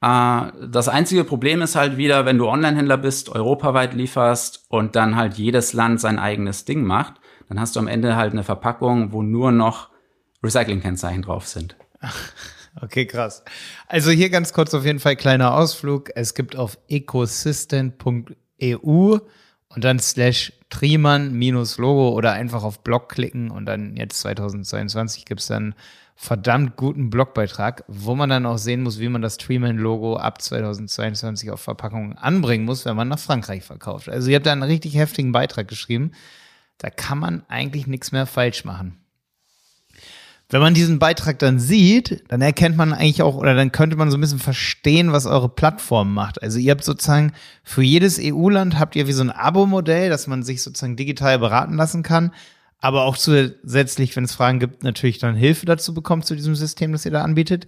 [0.00, 5.14] Äh, das einzige Problem ist halt wieder, wenn du Online-Händler bist, europaweit lieferst und dann
[5.14, 9.12] halt jedes Land sein eigenes Ding macht, dann hast du am Ende halt eine Verpackung,
[9.12, 9.90] wo nur noch
[10.46, 11.76] Recycling-Kennzeichen drauf sind.
[12.82, 13.42] Okay, krass.
[13.88, 16.10] Also hier ganz kurz auf jeden Fall kleiner Ausflug.
[16.14, 17.96] Es gibt auf ecosystem.eu
[19.68, 25.24] und dann slash Triman minus Logo oder einfach auf Blog klicken und dann jetzt 2022
[25.24, 25.74] gibt es dann
[26.16, 31.50] verdammt guten Blogbeitrag, wo man dann auch sehen muss, wie man das Triman-Logo ab 2022
[31.50, 34.08] auf Verpackungen anbringen muss, wenn man nach Frankreich verkauft.
[34.08, 36.12] Also ihr habt da einen richtig heftigen Beitrag geschrieben.
[36.78, 38.98] Da kann man eigentlich nichts mehr falsch machen.
[40.48, 44.12] Wenn man diesen Beitrag dann sieht, dann erkennt man eigentlich auch, oder dann könnte man
[44.12, 46.40] so ein bisschen verstehen, was eure Plattform macht.
[46.40, 47.32] Also ihr habt sozusagen
[47.64, 51.74] für jedes EU-Land habt ihr wie so ein Abo-Modell, dass man sich sozusagen digital beraten
[51.74, 52.32] lassen kann,
[52.80, 56.92] aber auch zusätzlich, wenn es Fragen gibt, natürlich dann Hilfe dazu bekommt zu diesem System,
[56.92, 57.66] das ihr da anbietet.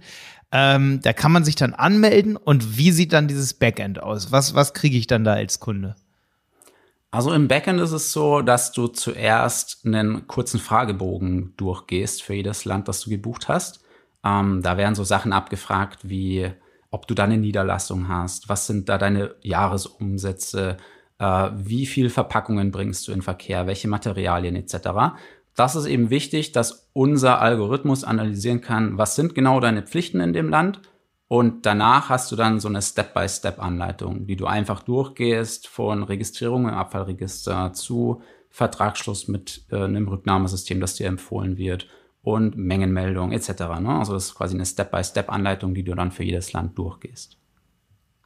[0.53, 4.31] Ähm, da kann man sich dann anmelden und wie sieht dann dieses Backend aus?
[4.31, 5.95] Was, was kriege ich dann da als Kunde?
[7.11, 12.65] Also im Backend ist es so, dass du zuerst einen kurzen Fragebogen durchgehst für jedes
[12.65, 13.83] Land, das du gebucht hast.
[14.23, 16.51] Ähm, da werden so Sachen abgefragt wie,
[16.91, 20.77] ob du da eine Niederlassung hast, was sind da deine Jahresumsätze,
[21.17, 24.89] äh, wie viel Verpackungen bringst du in Verkehr, welche Materialien etc.
[25.55, 30.33] Das ist eben wichtig, dass unser Algorithmus analysieren kann, was sind genau deine Pflichten in
[30.33, 30.81] dem Land
[31.29, 36.73] und danach hast du dann so eine Step-by-Step-Anleitung, die du einfach durchgehst von Registrierung im
[36.73, 41.87] Abfallregister zu Vertragsschluss mit äh, einem Rücknahmesystem, das dir empfohlen wird
[42.23, 43.47] und Mengenmeldung etc.
[43.79, 43.99] Ne?
[43.99, 47.37] Also das ist quasi eine Step-by-Step-Anleitung, die du dann für jedes Land durchgehst.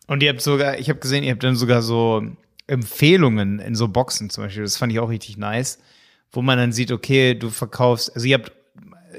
[0.08, 2.24] Und ihr habt sogar, ich habe gesehen, ihr habt dann sogar so
[2.68, 4.64] Empfehlungen in so Boxen zum Beispiel.
[4.64, 5.78] Das fand ich auch richtig nice,
[6.32, 8.54] wo man dann sieht, okay, du verkaufst, also ihr habt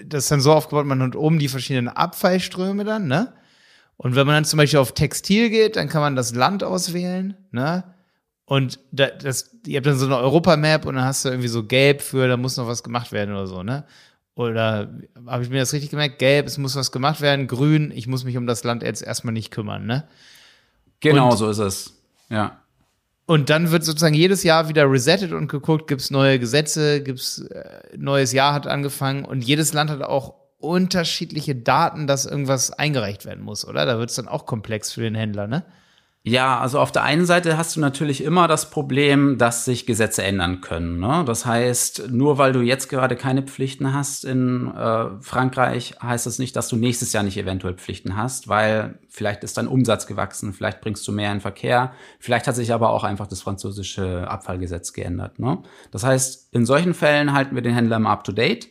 [0.07, 3.35] das dann so aufgebaut, man hat oben die verschiedenen Abfallströme dann, ne?
[3.97, 7.37] Und wenn man dann zum Beispiel auf Textil geht, dann kann man das Land auswählen,
[7.53, 7.85] ne?
[8.47, 11.65] Und da, das, ihr habt dann so eine Europamap und dann hast du irgendwie so
[11.65, 13.85] gelb für, da muss noch was gemacht werden oder so, ne?
[14.35, 14.93] Oder
[15.27, 16.19] habe ich mir das richtig gemerkt?
[16.19, 19.33] Gelb, es muss was gemacht werden, grün, ich muss mich um das Land jetzt erstmal
[19.33, 20.05] nicht kümmern, ne?
[21.01, 21.95] Genau, und, so ist es.
[22.29, 22.61] Ja.
[23.27, 27.97] Und dann wird sozusagen jedes Jahr wieder resettet und geguckt, gibt's neue Gesetze, gibt's äh,
[27.97, 33.45] neues Jahr hat angefangen und jedes Land hat auch unterschiedliche Daten, dass irgendwas eingereicht werden
[33.45, 33.87] muss, oder?
[33.87, 35.65] Da wird es dann auch komplex für den Händler, ne?
[36.27, 40.23] Ja, also auf der einen Seite hast du natürlich immer das Problem, dass sich Gesetze
[40.23, 40.99] ändern können.
[40.99, 41.23] Ne?
[41.27, 46.39] Das heißt, nur weil du jetzt gerade keine Pflichten hast in äh, Frankreich, heißt das
[46.39, 50.55] nicht, dass du nächstes Jahr nicht eventuell Pflichten hast, weil vielleicht ist dein Umsatz gewachsen,
[50.55, 54.95] vielleicht bringst du mehr in Verkehr, vielleicht hat sich aber auch einfach das französische Abfallgesetz
[54.95, 55.39] geändert.
[55.39, 55.59] Ne?
[55.91, 58.69] Das heißt, in solchen Fällen halten wir den Händler immer up to date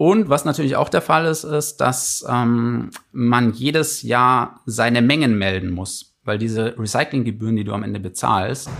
[0.00, 5.36] und was natürlich auch der Fall ist, ist, dass ähm, man jedes Jahr seine Mengen
[5.36, 8.70] melden muss, weil diese Recyclinggebühren, die du am Ende bezahlst,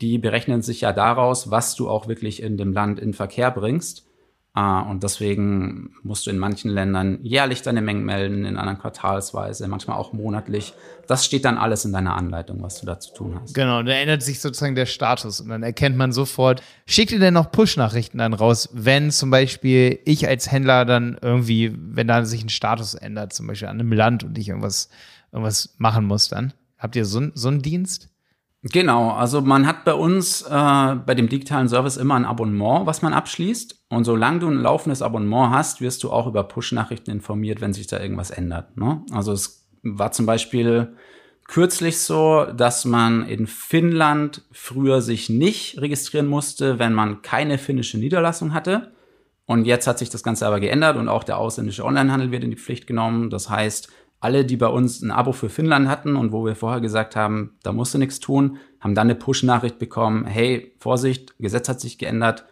[0.00, 4.06] die berechnen sich ja daraus, was du auch wirklich in dem Land in Verkehr bringst.
[4.54, 9.66] Uh, und deswegen musst du in manchen Ländern jährlich deine Mengen melden, in anderen quartalsweise,
[9.66, 10.74] manchmal auch monatlich.
[11.06, 13.54] Das steht dann alles in deiner Anleitung, was du da zu tun hast.
[13.54, 17.32] Genau, da ändert sich sozusagen der Status und dann erkennt man sofort, schickt ihr denn
[17.32, 22.44] noch Push-Nachrichten dann raus, wenn zum Beispiel ich als Händler dann irgendwie, wenn da sich
[22.44, 24.90] ein Status ändert, zum Beispiel an einem Land und ich irgendwas,
[25.32, 26.52] irgendwas machen muss dann?
[26.76, 28.11] Habt ihr so, so einen Dienst?
[28.64, 33.02] Genau, also man hat bei uns äh, bei dem digitalen Service immer ein Abonnement, was
[33.02, 33.86] man abschließt.
[33.88, 37.88] Und solange du ein laufendes Abonnement hast, wirst du auch über Push-Nachrichten informiert, wenn sich
[37.88, 38.76] da irgendwas ändert.
[38.76, 39.04] Ne?
[39.10, 40.94] Also es war zum Beispiel
[41.48, 47.98] kürzlich so, dass man in Finnland früher sich nicht registrieren musste, wenn man keine finnische
[47.98, 48.92] Niederlassung hatte.
[49.44, 52.50] Und jetzt hat sich das Ganze aber geändert und auch der ausländische Onlinehandel wird in
[52.50, 53.28] die Pflicht genommen.
[53.28, 53.88] Das heißt,
[54.22, 57.58] alle, die bei uns ein Abo für Finnland hatten und wo wir vorher gesagt haben,
[57.64, 61.98] da musst du nichts tun, haben dann eine Push-Nachricht bekommen, hey, Vorsicht, Gesetz hat sich
[61.98, 62.44] geändert,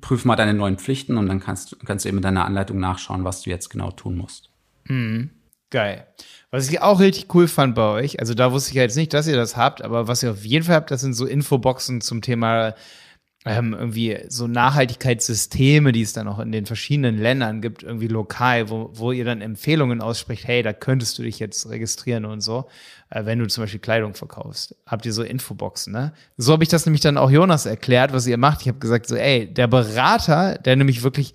[0.00, 3.22] prüf mal deine neuen Pflichten und dann kannst, kannst du eben in deiner Anleitung nachschauen,
[3.22, 4.50] was du jetzt genau tun musst.
[4.86, 5.30] Mhm.
[5.70, 6.08] Geil.
[6.50, 9.14] Was ich auch richtig cool fand bei euch, also da wusste ich ja jetzt nicht,
[9.14, 12.00] dass ihr das habt, aber was ihr auf jeden Fall habt, das sind so Infoboxen
[12.00, 12.74] zum Thema
[13.48, 18.68] ähm, irgendwie so Nachhaltigkeitssysteme, die es dann auch in den verschiedenen Ländern gibt, irgendwie lokal,
[18.68, 22.68] wo, wo ihr dann Empfehlungen ausspricht, hey, da könntest du dich jetzt registrieren und so,
[23.08, 24.76] äh, wenn du zum Beispiel Kleidung verkaufst.
[24.86, 26.12] Habt ihr so Infoboxen, ne?
[26.36, 28.60] So habe ich das nämlich dann auch Jonas erklärt, was ihr macht.
[28.60, 31.32] Ich habe gesagt, so, ey, der Berater, der nämlich wirklich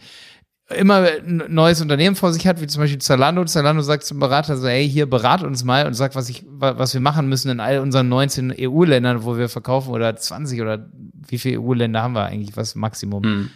[0.69, 3.43] immer ein neues Unternehmen vor sich hat, wie zum Beispiel Zalando.
[3.45, 6.93] Zalando sagt zum Berater so, hey, hier berat uns mal und sagt, was ich, was
[6.93, 10.89] wir machen müssen in all unseren 19 EU-Ländern, wo wir verkaufen oder 20 oder
[11.28, 12.56] wie viele EU-Länder haben wir eigentlich?
[12.56, 13.23] Was Maximum?
[13.23, 13.49] Hm.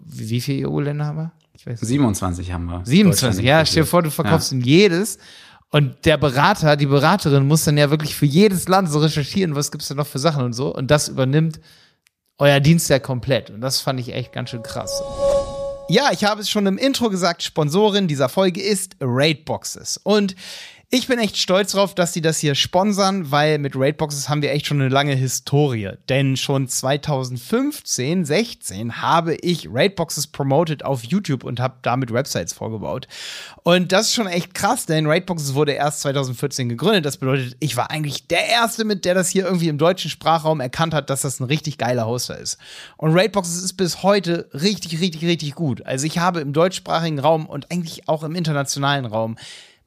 [0.00, 1.32] Wie viele EU-Länder haben wir?
[1.54, 1.88] Ich weiß nicht.
[1.88, 2.82] 27 haben wir.
[2.84, 4.58] 27, ja, stell dir vor, du verkaufst ja.
[4.58, 5.18] in jedes.
[5.70, 9.72] Und der Berater, die Beraterin muss dann ja wirklich für jedes Land so recherchieren, was
[9.72, 10.74] gibt's da noch für Sachen und so.
[10.74, 11.60] Und das übernimmt
[12.38, 13.50] euer Dienst ja komplett.
[13.50, 15.02] Und das fand ich echt ganz schön krass.
[15.88, 19.98] Ja, ich habe es schon im Intro gesagt, Sponsorin dieser Folge ist Raidboxes.
[20.02, 20.34] Und
[20.90, 24.52] ich bin echt stolz drauf, dass sie das hier sponsern, weil mit Raidboxes haben wir
[24.52, 25.90] echt schon eine lange Historie.
[26.08, 33.08] Denn schon 2015, 16 habe ich Raidboxes promoted auf YouTube und habe damit Websites vorgebaut.
[33.62, 37.04] Und das ist schon echt krass, denn Raidboxes wurde erst 2014 gegründet.
[37.04, 40.60] Das bedeutet, ich war eigentlich der Erste, mit der das hier irgendwie im deutschen Sprachraum
[40.60, 42.58] erkannt hat, dass das ein richtig geiler Hoster ist.
[42.96, 45.84] Und Raidboxes ist bis heute richtig, richtig, richtig gut.
[45.86, 49.36] Also ich habe im deutschsprachigen Raum und eigentlich auch im internationalen Raum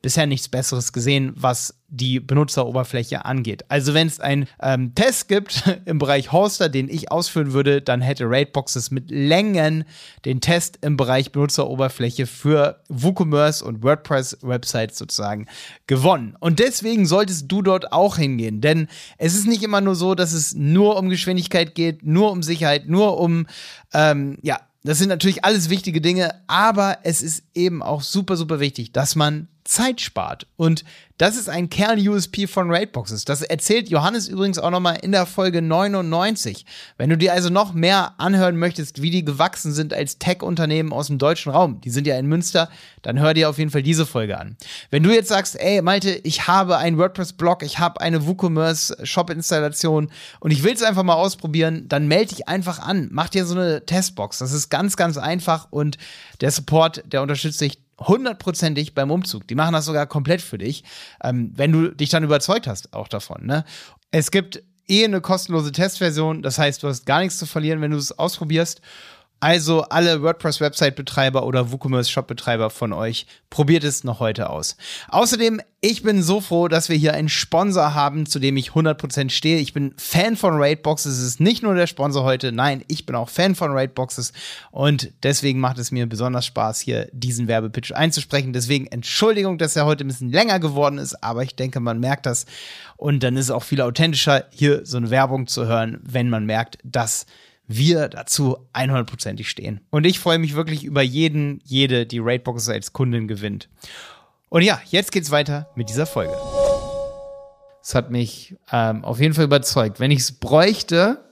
[0.02, 3.64] bisher nichts Besseres gesehen, was die Benutzeroberfläche angeht.
[3.70, 8.02] Also wenn es einen ähm, Test gibt im Bereich Hoster, den ich ausführen würde, dann
[8.02, 9.86] hätte Raidboxes mit Längen
[10.26, 15.48] den Test im Bereich Benutzeroberfläche für WooCommerce und WordPress-Websites sozusagen
[15.88, 16.36] gewonnen.
[16.40, 20.34] Und deswegen solltest du dort auch hingehen, denn es ist nicht immer nur so, dass
[20.34, 23.48] es nur um Geschwindigkeit geht, nur um Sicherheit, nur um
[23.94, 28.62] ähm, ja das sind natürlich alles wichtige Dinge, aber es ist eben auch super, super
[28.62, 30.48] wichtig, dass man Zeit spart.
[30.56, 30.84] Und
[31.18, 33.26] das ist ein Kern-USP von Raidboxes.
[33.26, 36.66] Das erzählt Johannes übrigens auch nochmal in der Folge 99.
[36.98, 41.08] Wenn du dir also noch mehr anhören möchtest, wie die gewachsen sind als Tech-Unternehmen aus
[41.08, 42.70] dem deutschen Raum, die sind ja in Münster,
[43.02, 44.58] dann hör dir auf jeden Fall diese Folge an.
[44.92, 50.52] Wenn du jetzt sagst, ey Malte, ich habe einen WordPress-Blog, ich habe eine WooCommerce-Shop-Installation und
[50.52, 53.10] ich will es einfach mal ausprobieren, dann melde dich einfach an.
[53.12, 54.38] Mach dir so eine Testbox.
[54.38, 55.98] Das ist ganz, ganz einfach und
[56.42, 59.48] der Support, der unterstützt dich hundertprozentig beim Umzug.
[59.48, 60.84] Die machen das sogar komplett für dich,
[61.24, 63.46] ähm, wenn du dich dann überzeugt hast auch davon.
[63.46, 63.66] Ne?
[64.12, 67.92] Es gibt eh eine kostenlose Testversion, das heißt, du hast gar nichts zu verlieren, wenn
[67.92, 68.82] du es ausprobierst.
[69.40, 74.78] Also alle WordPress-Website-Betreiber oder WooCommerce-Shop-Betreiber von euch, probiert es noch heute aus.
[75.10, 79.30] Außerdem, ich bin so froh, dass wir hier einen Sponsor haben, zu dem ich 100%
[79.30, 79.60] stehe.
[79.60, 81.20] Ich bin Fan von Raidboxes.
[81.20, 84.34] Es ist nicht nur der Sponsor heute, nein, ich bin auch Fan von Raidboxes
[84.72, 88.54] und deswegen macht es mir besonders Spaß, hier diesen Werbepitch einzusprechen.
[88.54, 92.26] Deswegen Entschuldigung, dass er heute ein bisschen länger geworden ist, aber ich denke, man merkt
[92.26, 92.48] das
[92.96, 96.46] und dann ist es auch viel authentischer, hier so eine Werbung zu hören, wenn man
[96.46, 97.28] merkt, dass
[97.68, 99.82] wir dazu 100%ig stehen.
[99.90, 103.70] Und ich freue mich wirklich über jeden, jede, die Raidboxes als Kundin gewinnt.
[104.50, 106.34] Und ja, jetzt geht's weiter mit dieser Folge.
[107.84, 110.00] Es hat mich ähm, auf jeden Fall überzeugt.
[110.00, 111.24] Wenn ich es bräuchte,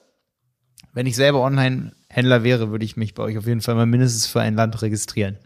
[0.93, 4.27] wenn ich selber Online-Händler wäre, würde ich mich bei euch auf jeden Fall mal mindestens
[4.27, 5.37] für ein Land registrieren.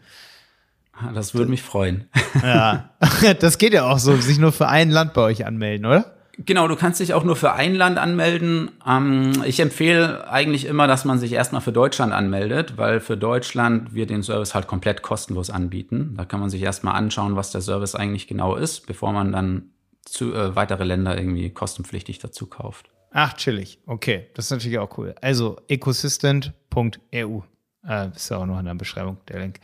[0.92, 2.08] Ah, das würde mich freuen.
[2.42, 2.90] Ja,
[3.40, 6.19] das geht ja auch so, sich nur für ein Land bei euch anmelden, oder?
[6.46, 8.70] Genau, du kannst dich auch nur für ein Land anmelden.
[8.86, 13.94] Ähm, ich empfehle eigentlich immer, dass man sich erstmal für Deutschland anmeldet, weil für Deutschland
[13.94, 16.14] wir den Service halt komplett kostenlos anbieten.
[16.16, 19.70] Da kann man sich erstmal anschauen, was der Service eigentlich genau ist, bevor man dann
[20.06, 22.88] zu äh, weitere Länder irgendwie kostenpflichtig dazu kauft.
[23.12, 23.78] Ach, chillig.
[23.86, 25.14] Okay, das ist natürlich auch cool.
[25.20, 27.40] Also ecosystem.eu.
[27.86, 29.60] Äh, ist ja auch noch in der Beschreibung, der Link.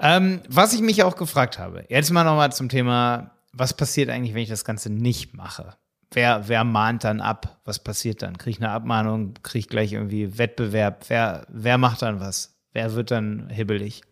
[0.00, 4.34] Ähm, was ich mich auch gefragt habe, jetzt mal nochmal zum Thema, was passiert eigentlich,
[4.34, 5.76] wenn ich das Ganze nicht mache?
[6.14, 7.60] Wer, wer mahnt dann ab?
[7.64, 8.38] Was passiert dann?
[8.38, 9.34] Kriege ich eine Abmahnung?
[9.42, 11.04] Kriege ich gleich irgendwie Wettbewerb?
[11.08, 12.58] Wer, wer macht dann was?
[12.72, 14.02] Wer wird dann hibbelig?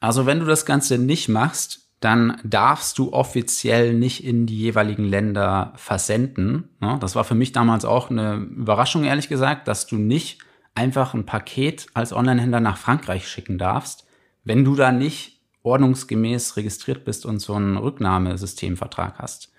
[0.00, 5.04] Also wenn du das Ganze nicht machst, dann darfst du offiziell nicht in die jeweiligen
[5.04, 6.70] Länder versenden.
[7.00, 10.38] Das war für mich damals auch eine Überraschung, ehrlich gesagt, dass du nicht
[10.74, 14.06] einfach ein Paket als Onlinehändler nach Frankreich schicken darfst,
[14.44, 19.52] wenn du da nicht ordnungsgemäß registriert bist und so einen Rücknahmesystemvertrag hast.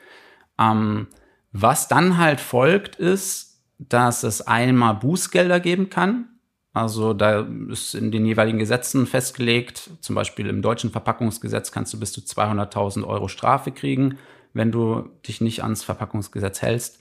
[0.57, 1.07] Ähm,
[1.51, 6.27] was dann halt folgt, ist, dass es einmal Bußgelder geben kann.
[6.73, 11.99] Also da ist in den jeweiligen Gesetzen festgelegt, zum Beispiel im deutschen Verpackungsgesetz kannst du
[11.99, 14.17] bis zu 200.000 Euro Strafe kriegen,
[14.53, 16.99] wenn du dich nicht ans Verpackungsgesetz hältst.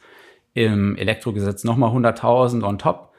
[0.54, 3.12] Im Elektrogesetz nochmal 100.000 on top.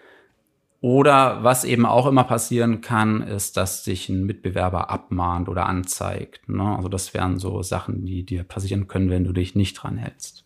[0.82, 6.50] Oder was eben auch immer passieren kann, ist, dass sich ein Mitbewerber abmahnt oder anzeigt.
[6.50, 6.76] Ne?
[6.76, 10.44] Also das wären so Sachen, die dir passieren können, wenn du dich nicht dran hältst.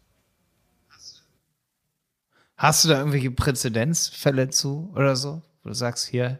[2.58, 5.41] Hast du da irgendwelche Präzedenzfälle zu oder so?
[5.63, 6.39] Wo du sagst, hier,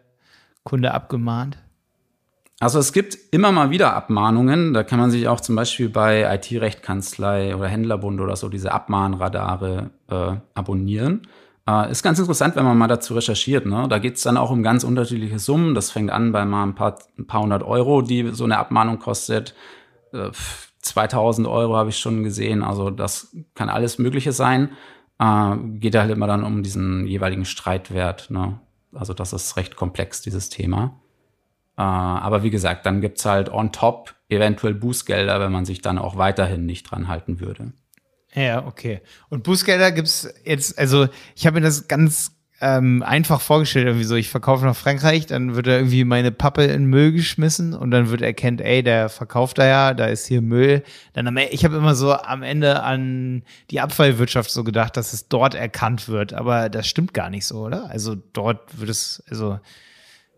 [0.63, 1.58] Kunde abgemahnt?
[2.60, 4.73] Also es gibt immer mal wieder Abmahnungen.
[4.73, 9.89] Da kann man sich auch zum Beispiel bei IT-Rechtkanzlei oder Händlerbund oder so diese Abmahnradare
[10.10, 11.28] äh, abonnieren.
[11.67, 13.65] Äh, ist ganz interessant, wenn man mal dazu recherchiert.
[13.65, 13.88] Ne?
[13.89, 15.75] Da geht es dann auch um ganz unterschiedliche Summen.
[15.75, 18.99] Das fängt an bei mal ein paar, ein paar hundert Euro, die so eine Abmahnung
[18.99, 19.54] kostet.
[20.13, 20.32] Äh,
[20.82, 22.63] 2000 Euro habe ich schon gesehen.
[22.63, 24.69] Also das kann alles Mögliche sein.
[25.19, 28.30] Äh, geht halt immer dann um diesen jeweiligen Streitwert.
[28.30, 28.60] Ne?
[28.93, 30.99] Also das ist recht komplex, dieses Thema.
[31.78, 35.97] Äh, aber wie gesagt, dann gibt's halt on top eventuell Bußgelder, wenn man sich dann
[35.97, 37.73] auch weiterhin nicht dran halten würde.
[38.34, 39.01] Ja, okay.
[39.30, 44.15] Und Bußgelder gibt's jetzt, also ich habe mir das ganz ähm, einfach vorgestellt, irgendwie so,
[44.15, 48.09] ich verkaufe nach Frankreich, dann wird da irgendwie meine Pappe in Müll geschmissen und dann
[48.09, 50.83] wird erkennt, ey, der verkauft da ja, da ist hier Müll.
[51.13, 55.27] Dann am, ich habe immer so am Ende an die Abfallwirtschaft so gedacht, dass es
[55.27, 57.89] dort erkannt wird, aber das stimmt gar nicht so, oder?
[57.89, 59.59] Also dort wird es, also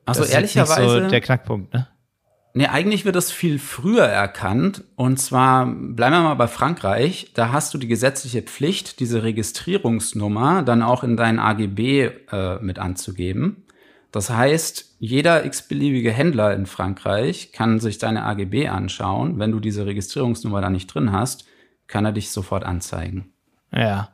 [0.05, 1.87] also ehrlicherweise so der Knackpunkt, ne?
[2.57, 4.83] Nee, eigentlich wird das viel früher erkannt.
[4.95, 10.63] Und zwar, bleiben wir mal bei Frankreich, da hast du die gesetzliche Pflicht, diese Registrierungsnummer
[10.63, 13.63] dann auch in dein AGB äh, mit anzugeben.
[14.11, 19.37] Das heißt, jeder x-beliebige Händler in Frankreich kann sich deine AGB anschauen.
[19.37, 21.45] Wenn du diese Registrierungsnummer da nicht drin hast,
[21.85, 23.33] kann er dich sofort anzeigen.
[23.71, 24.09] Ja.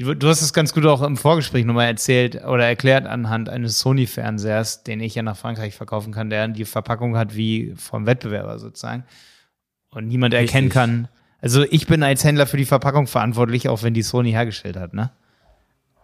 [0.00, 4.84] Du hast es ganz gut auch im Vorgespräch nochmal erzählt oder erklärt anhand eines Sony-Fernsehers,
[4.84, 9.02] den ich ja nach Frankreich verkaufen kann, der die Verpackung hat wie vom Wettbewerber sozusagen.
[9.90, 10.50] Und niemand Richtig.
[10.50, 11.08] erkennen kann.
[11.40, 14.94] Also ich bin als Händler für die Verpackung verantwortlich, auch wenn die Sony hergestellt hat,
[14.94, 15.10] ne?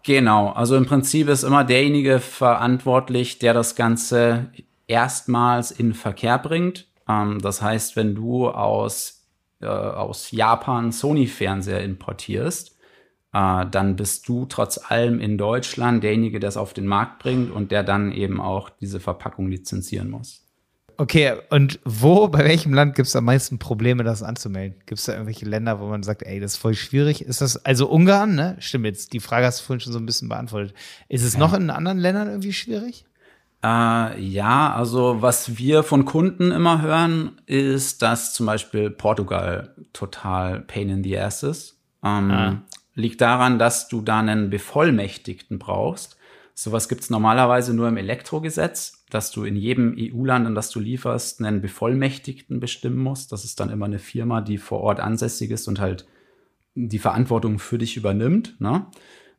[0.03, 4.51] Genau, also im Prinzip ist immer derjenige verantwortlich, der das Ganze
[4.89, 6.89] erstmals in Verkehr bringt.
[7.09, 9.23] Ähm, das heißt, wenn du aus,
[9.61, 12.74] äh, aus Japan Sony-Fernseher importierst,
[13.35, 17.51] äh, dann bist du trotz allem in Deutschland derjenige, der es auf den Markt bringt
[17.51, 20.43] und der dann eben auch diese Verpackung lizenzieren muss.
[20.97, 24.79] Okay, und wo, bei welchem Land gibt es am meisten Probleme, das anzumelden?
[24.87, 27.23] Gibt es da irgendwelche Länder, wo man sagt, ey, das ist voll schwierig?
[27.23, 28.55] Ist das, also Ungarn, ne?
[28.61, 30.73] Stimmt jetzt, die Frage hast du vorhin schon so ein bisschen beantwortet.
[31.09, 31.41] Ist es ja.
[31.41, 33.05] noch in anderen Ländern irgendwie schwierig?
[33.65, 40.61] Äh, ja, also was wir von Kunden immer hören, ist, dass zum Beispiel Portugal total
[40.61, 41.81] pain in the ass ist.
[42.05, 42.63] Ähm, ah
[42.95, 46.17] liegt daran, dass du da einen Bevollmächtigten brauchst.
[46.55, 51.43] Sowas gibt's normalerweise nur im Elektrogesetz, dass du in jedem EU-Land, in das du lieferst,
[51.43, 53.33] einen Bevollmächtigten bestimmen musst.
[53.33, 56.07] Das ist dann immer eine Firma, die vor Ort ansässig ist und halt
[56.75, 58.61] die Verantwortung für dich übernimmt.
[58.61, 58.87] Ne?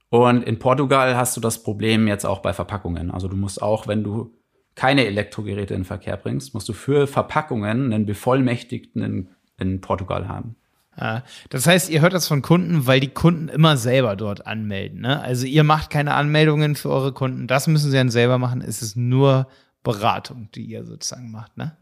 [0.09, 3.11] Und in Portugal hast du das Problem jetzt auch bei Verpackungen.
[3.11, 4.33] Also du musst auch, wenn du
[4.75, 10.57] keine Elektrogeräte in Verkehr bringst, musst du für Verpackungen einen Bevollmächtigten in, in Portugal haben.
[10.99, 15.01] Ja, das heißt, ihr hört das von Kunden, weil die Kunden immer selber dort anmelden.
[15.01, 15.21] Ne?
[15.21, 17.47] Also ihr macht keine Anmeldungen für eure Kunden.
[17.47, 18.61] Das müssen sie dann selber machen.
[18.61, 19.47] Es ist nur
[19.83, 21.57] Beratung, die ihr sozusagen macht.
[21.57, 21.75] Ne?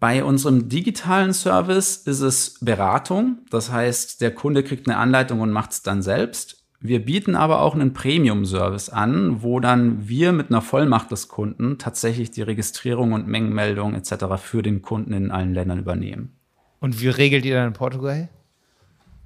[0.00, 3.38] Bei unserem digitalen Service ist es Beratung.
[3.50, 6.64] Das heißt, der Kunde kriegt eine Anleitung und macht es dann selbst.
[6.80, 11.78] Wir bieten aber auch einen Premium-Service an, wo dann wir mit einer Vollmacht des Kunden
[11.78, 14.36] tatsächlich die Registrierung und Mengenmeldung etc.
[14.36, 16.36] für den Kunden in allen Ländern übernehmen.
[16.80, 18.28] Und wie regelt ihr dann in Portugal?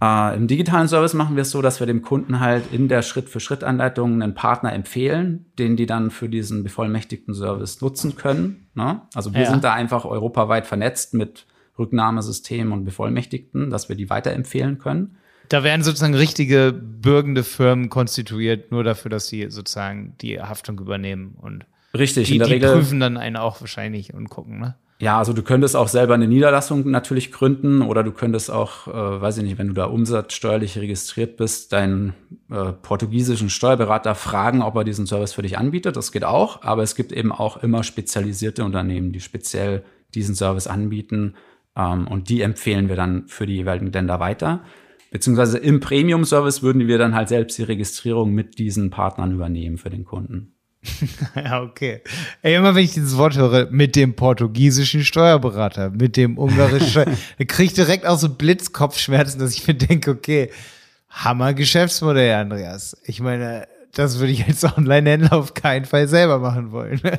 [0.01, 3.03] Äh, Im digitalen Service machen wir es so, dass wir dem Kunden halt in der
[3.03, 8.69] Schritt-für-Schritt-Anleitung einen Partner empfehlen, den die dann für diesen bevollmächtigten Service nutzen können.
[8.75, 9.03] Ne?
[9.15, 9.51] Also wir ja.
[9.51, 11.47] sind da einfach europaweit vernetzt mit
[11.79, 15.17] Rücknahmesystemen und Bevollmächtigten, dass wir die weiterempfehlen können.
[15.49, 21.37] Da werden sozusagen richtige bürgende Firmen konstituiert, nur dafür, dass sie sozusagen die Haftung übernehmen
[21.41, 21.65] und
[21.97, 24.77] Richtig, die, in der die Regel prüfen dann einen auch wahrscheinlich und gucken, ne?
[25.01, 29.21] Ja, also du könntest auch selber eine Niederlassung natürlich gründen oder du könntest auch, äh,
[29.21, 32.15] weiß ich nicht, wenn du da umsatzsteuerlich registriert bist, deinen
[32.51, 35.97] äh, portugiesischen Steuerberater fragen, ob er diesen Service für dich anbietet.
[35.97, 39.85] Das geht auch, aber es gibt eben auch immer spezialisierte Unternehmen, die speziell
[40.17, 41.35] diesen Service anbieten
[41.77, 44.65] ähm, und die empfehlen wir dann für die jeweiligen Länder weiter.
[45.13, 49.91] Beziehungsweise im Premium-Service würden wir dann halt selbst die Registrierung mit diesen Partnern übernehmen für
[49.91, 50.58] den Kunden.
[51.35, 52.03] ja, okay.
[52.43, 57.45] Ey, immer wenn ich dieses Wort höre, mit dem portugiesischen Steuerberater, mit dem ungarischen, da
[57.45, 60.51] kriege ich direkt auch so Blitzkopfschmerzen, dass ich mir denke, okay,
[61.11, 62.97] Hammer Geschäftsmodell, Andreas.
[63.05, 67.01] Ich meine, das würde ich als Online-Händler auf keinen Fall selber machen wollen.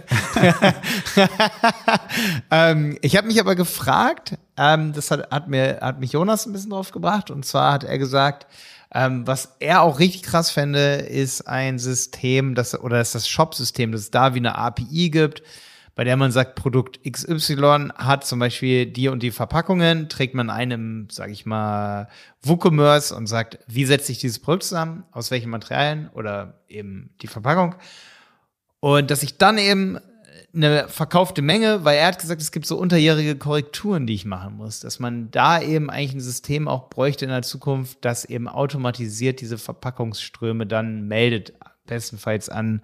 [2.51, 6.53] ähm, ich habe mich aber gefragt, ähm, das hat, hat, mir, hat mich Jonas ein
[6.53, 8.45] bisschen drauf gebracht, und zwar hat er gesagt,
[8.93, 13.91] ähm, was er auch richtig krass fände, ist ein System, das, oder ist das Shop-System,
[13.91, 15.43] dass es da wie eine API gibt,
[15.95, 20.49] bei der man sagt, Produkt XY hat zum Beispiel die und die Verpackungen, trägt man
[20.49, 22.07] einem, sage ich mal,
[22.41, 27.27] WooCommerce und sagt, wie setze ich dieses Produkt zusammen, aus welchen Materialien oder eben die
[27.27, 27.75] Verpackung.
[28.79, 29.99] Und dass ich dann eben
[30.54, 34.58] eine verkaufte Menge, weil er hat gesagt, es gibt so unterjährige Korrekturen, die ich machen
[34.58, 38.47] muss, dass man da eben eigentlich ein System auch bräuchte in der Zukunft, das eben
[38.47, 41.54] automatisiert diese Verpackungsströme dann meldet,
[41.86, 42.82] bestenfalls an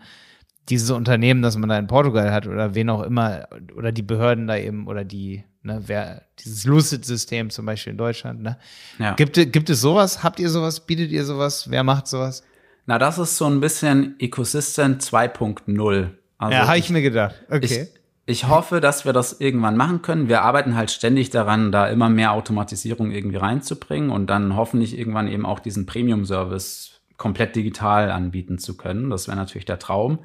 [0.69, 4.47] dieses Unternehmen, das man da in Portugal hat oder wen auch immer, oder die Behörden
[4.47, 8.57] da eben, oder die, ne, wer, dieses Lucid-System zum Beispiel in Deutschland, ne?
[8.97, 9.13] Ja.
[9.13, 10.23] Gibt, gibt es sowas?
[10.23, 10.79] Habt ihr sowas?
[10.79, 11.69] Bietet ihr sowas?
[11.69, 12.43] Wer macht sowas?
[12.87, 16.09] Na, das ist so ein bisschen Ecosystem 2.0.
[16.37, 17.35] Also ja, habe ich mir gedacht.
[17.49, 17.87] Okay.
[18.25, 20.27] Ich, ich hoffe, dass wir das irgendwann machen können.
[20.27, 25.27] Wir arbeiten halt ständig daran, da immer mehr Automatisierung irgendwie reinzubringen und dann hoffentlich irgendwann
[25.27, 29.09] eben auch diesen Premium-Service komplett digital anbieten zu können.
[29.09, 30.19] Das wäre natürlich der Traum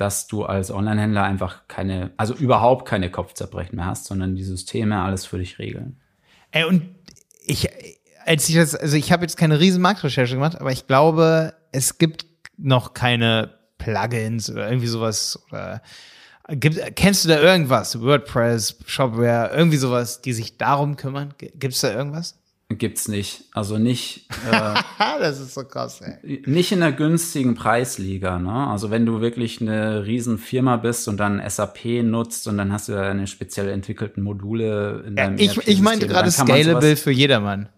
[0.00, 5.02] dass du als Online-Händler einfach keine, also überhaupt keine Kopfzerbrechen mehr hast, sondern die Systeme
[5.02, 6.00] alles für dich regeln.
[6.52, 6.82] Ey, und
[7.44, 7.68] ich,
[8.24, 11.98] als ich das, also ich habe jetzt keine riesen Marktrecherche gemacht, aber ich glaube, es
[11.98, 12.24] gibt
[12.56, 15.82] noch keine Plugins oder irgendwie sowas oder
[16.48, 18.00] gibt, kennst du da irgendwas?
[18.00, 21.34] WordPress, Shopware, irgendwie sowas, die sich darum kümmern?
[21.38, 22.36] Gibt es da irgendwas?
[22.70, 23.44] Gibt's nicht.
[23.52, 24.28] Also nicht.
[24.50, 26.42] Äh, das ist so krass, ey.
[26.46, 28.68] Nicht in einer günstigen Preisliga, ne?
[28.68, 32.92] Also wenn du wirklich eine Riesenfirma bist und dann SAP nutzt und dann hast du
[32.92, 37.68] deine speziell entwickelten Module in deinem ja, Ich, ich meinte gerade scalable für jedermann.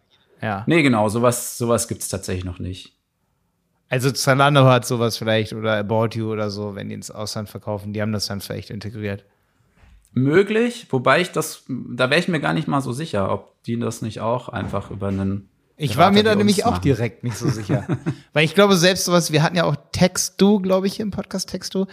[0.41, 0.65] Ja.
[0.67, 2.93] Nee, genau, sowas, sowas gibt's tatsächlich noch nicht.
[3.93, 7.93] Also Zalando hat sowas vielleicht oder About You oder so, wenn die ins Ausland verkaufen,
[7.93, 9.25] die haben das dann vielleicht integriert
[10.13, 13.79] möglich, wobei ich das, da wäre ich mir gar nicht mal so sicher, ob die
[13.79, 15.49] das nicht auch einfach über einen.
[15.77, 16.75] Ich war mir da nämlich machen.
[16.75, 17.87] auch direkt nicht so sicher.
[18.33, 21.87] Weil ich glaube, selbst sowas, wir hatten ja auch Textu, glaube ich, im Podcast Textu.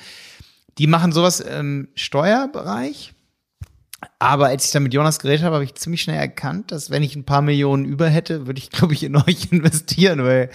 [0.78, 3.14] Die machen sowas im Steuerbereich.
[4.20, 7.04] Aber als ich da mit Jonas geredet habe, habe ich ziemlich schnell erkannt, dass wenn
[7.04, 10.50] ich ein paar Millionen über hätte, würde ich, glaube ich, in euch investieren, weil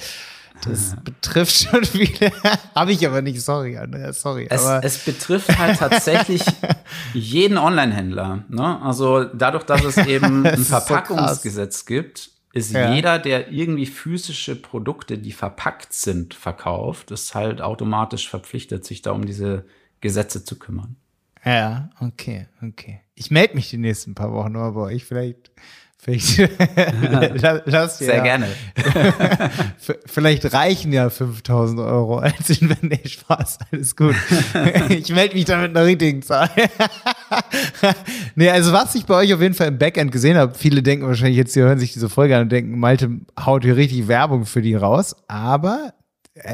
[0.62, 2.32] das betrifft schon viele.
[2.74, 4.46] Habe ich aber nicht, sorry, Andrea, sorry.
[4.48, 6.42] Es, es betrifft halt tatsächlich
[7.14, 8.44] jeden Online-Händler.
[8.48, 8.82] Ne?
[8.82, 12.94] Also dadurch, dass es eben ein Verpackungsgesetz so gibt, ist ja.
[12.94, 19.10] jeder, der irgendwie physische Produkte, die verpackt sind, verkauft, ist halt automatisch verpflichtet, sich da
[19.10, 19.64] um diese
[20.00, 20.96] Gesetze zu kümmern.
[21.44, 23.00] Ja, okay, okay.
[23.16, 25.04] Ich melde mich die nächsten paar Wochen aber bei euch.
[25.04, 25.50] Vielleicht,
[27.64, 28.22] lass, Sehr ja.
[28.22, 28.46] gerne.
[30.06, 32.82] Vielleicht reichen ja 5000 Euro als Invent.
[32.82, 34.14] Nee, Spaß, alles gut.
[34.88, 36.50] Ich melde mich dann mit einer richtigen Zahl.
[38.34, 41.06] nee, also was ich bei euch auf jeden Fall im Backend gesehen habe, viele denken
[41.06, 44.46] wahrscheinlich jetzt, sie hören sich diese Folge an und denken, Malte haut hier richtig Werbung
[44.46, 45.16] für die raus.
[45.28, 45.94] Aber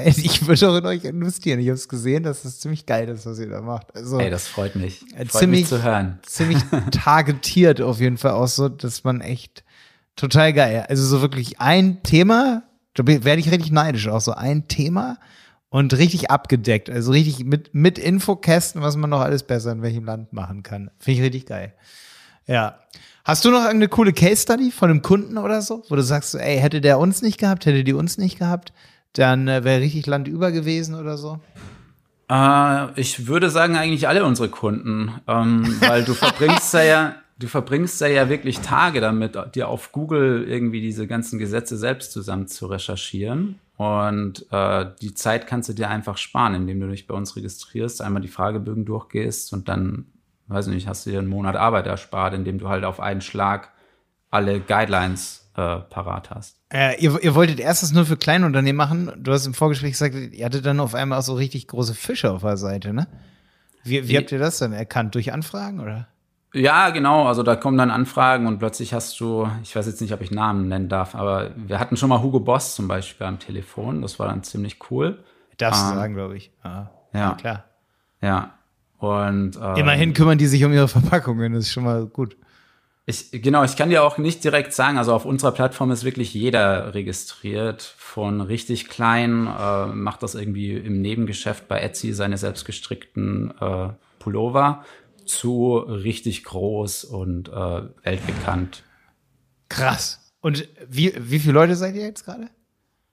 [0.04, 1.58] ich würde auch in euch investieren.
[1.58, 3.94] Ich habe es gesehen, dass es ziemlich geil ist, was ihr da macht.
[3.94, 5.02] Also, Ey, das freut mich.
[5.14, 6.18] Äh, freut ziemlich, mich zu hören.
[6.26, 6.58] Ziemlich
[6.90, 9.64] targetiert auf jeden Fall auch so, dass man echt
[10.16, 10.84] total geil.
[10.88, 12.64] Also so wirklich ein Thema,
[12.94, 15.18] da werde ich richtig neidisch auch so ein Thema
[15.70, 16.90] und richtig abgedeckt.
[16.90, 20.90] Also richtig mit, mit Infokästen, was man noch alles besser in welchem Land machen kann.
[20.98, 21.72] Finde ich richtig geil.
[22.46, 22.80] Ja.
[23.24, 26.34] Hast du noch irgendeine coole Case Study von einem Kunden oder so, wo du sagst,
[26.34, 28.72] ey, hätte der uns nicht gehabt, hätte die uns nicht gehabt?
[29.12, 31.40] Dann äh, wäre richtig landüber gewesen oder so?
[32.30, 37.48] Äh, ich würde sagen, eigentlich alle unsere Kunden, ähm, weil du verbringst da ja, du
[37.48, 42.46] verbringst da ja wirklich Tage damit, dir auf Google irgendwie diese ganzen Gesetze selbst zusammen
[42.46, 43.58] zu recherchieren.
[43.76, 48.02] Und äh, die Zeit kannst du dir einfach sparen, indem du dich bei uns registrierst,
[48.02, 50.04] einmal die Fragebögen durchgehst und dann,
[50.48, 53.22] weiß ich nicht, hast du dir einen Monat Arbeit erspart, indem du halt auf einen
[53.22, 53.72] Schlag
[54.30, 56.59] alle Guidelines äh, parat hast.
[56.72, 59.12] Äh, ihr, ihr wolltet erst das nur für Kleinunternehmen machen.
[59.16, 62.30] Du hast im Vorgespräch gesagt, ihr hattet dann auf einmal auch so richtig große Fische
[62.30, 63.08] auf der Seite, ne?
[63.82, 65.14] Wie, wie habt ihr das dann erkannt?
[65.14, 66.06] Durch Anfragen oder?
[66.52, 67.26] Ja, genau.
[67.26, 70.30] Also da kommen dann Anfragen und plötzlich hast du, ich weiß jetzt nicht, ob ich
[70.30, 74.02] Namen nennen darf, aber wir hatten schon mal Hugo Boss zum Beispiel am Telefon.
[74.02, 75.24] Das war dann ziemlich cool.
[75.58, 76.52] Darfst ähm, du sagen, glaube ich.
[76.62, 77.20] Ah, ja.
[77.20, 77.64] ja, klar.
[78.20, 78.54] Ja.
[78.98, 81.52] Und ähm, immerhin kümmern die sich um ihre Verpackungen.
[81.52, 82.36] Das ist schon mal gut.
[83.10, 86.32] Ich, genau, ich kann dir auch nicht direkt sagen, also auf unserer Plattform ist wirklich
[86.32, 93.52] jeder registriert, von richtig klein, äh, macht das irgendwie im Nebengeschäft bei Etsy seine selbstgestrickten
[93.60, 93.88] äh,
[94.18, 94.84] Pullover,
[95.26, 98.84] zu richtig groß und äh, weltbekannt.
[99.68, 100.32] Krass.
[100.40, 102.48] Und wie, wie viele Leute seid ihr jetzt gerade?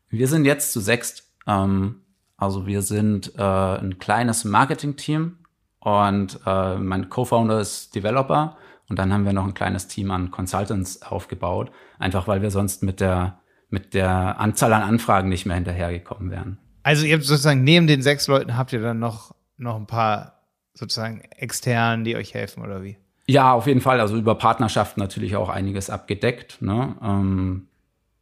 [0.10, 1.24] Wir sind jetzt zu sechst.
[1.46, 2.02] Ähm,
[2.38, 5.40] Also wir sind äh, ein kleines Marketing-Team
[5.80, 8.58] und äh, mein Co-Founder ist Developer
[8.90, 12.84] und dann haben wir noch ein kleines Team an Consultants aufgebaut, einfach weil wir sonst
[12.84, 16.58] mit der, mit der Anzahl an Anfragen nicht mehr hinterhergekommen wären.
[16.84, 20.42] Also ihr habt sozusagen neben den sechs Leuten habt ihr dann noch, noch ein paar
[20.74, 22.98] sozusagen externen, die euch helfen oder wie?
[23.26, 24.00] Ja, auf jeden Fall.
[24.00, 26.62] Also über Partnerschaften natürlich auch einiges abgedeckt.
[26.62, 26.96] Ne?
[27.04, 27.67] Ähm,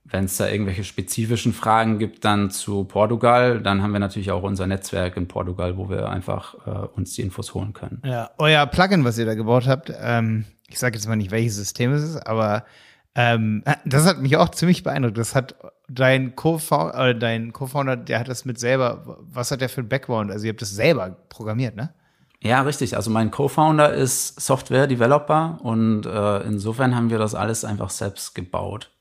[0.08, 4.43] Wenn es da irgendwelche spezifischen Fragen gibt, dann zu Portugal, dann haben wir natürlich auch
[4.43, 8.01] unser Netzwerk in Portugal, wo wir einfach äh, uns die Infos holen können.
[8.06, 11.56] Ja, euer Plugin, was ihr da gebaut habt, ähm, ich sage jetzt mal nicht, welches
[11.56, 12.66] System es ist, aber
[13.16, 15.18] ähm, das hat mich auch ziemlich beeindruckt.
[15.18, 15.56] Das hat
[15.88, 19.89] dein Co-Founder, äh, dein Co-Founder, der hat das mit selber, was hat der für ein
[19.89, 20.32] Background?
[20.32, 21.93] Also ihr habt das selber programmiert, ne?
[22.41, 22.95] Ja, richtig.
[22.95, 28.91] Also mein Co-Founder ist Software-Developer und äh, insofern haben wir das alles einfach selbst gebaut.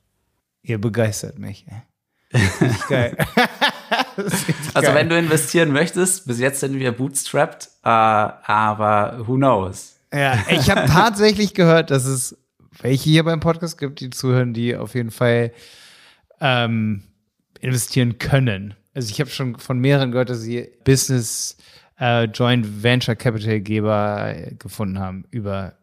[0.64, 1.66] Ihr begeistert mich.
[2.34, 3.16] Richtig geil.
[4.16, 4.94] also geil.
[4.94, 9.96] wenn du investieren möchtest, bis jetzt sind wir bootstrapped, äh, aber who knows?
[10.12, 12.36] Ja, ich habe tatsächlich gehört, dass es
[12.80, 15.52] welche hier beim Podcast gibt, die zuhören, die auf jeden Fall
[16.40, 17.02] ähm,
[17.60, 18.74] investieren können.
[18.94, 21.56] Also ich habe schon von mehreren gehört, dass sie Business
[22.00, 25.74] äh, Joint Venture Capital Geber gefunden haben über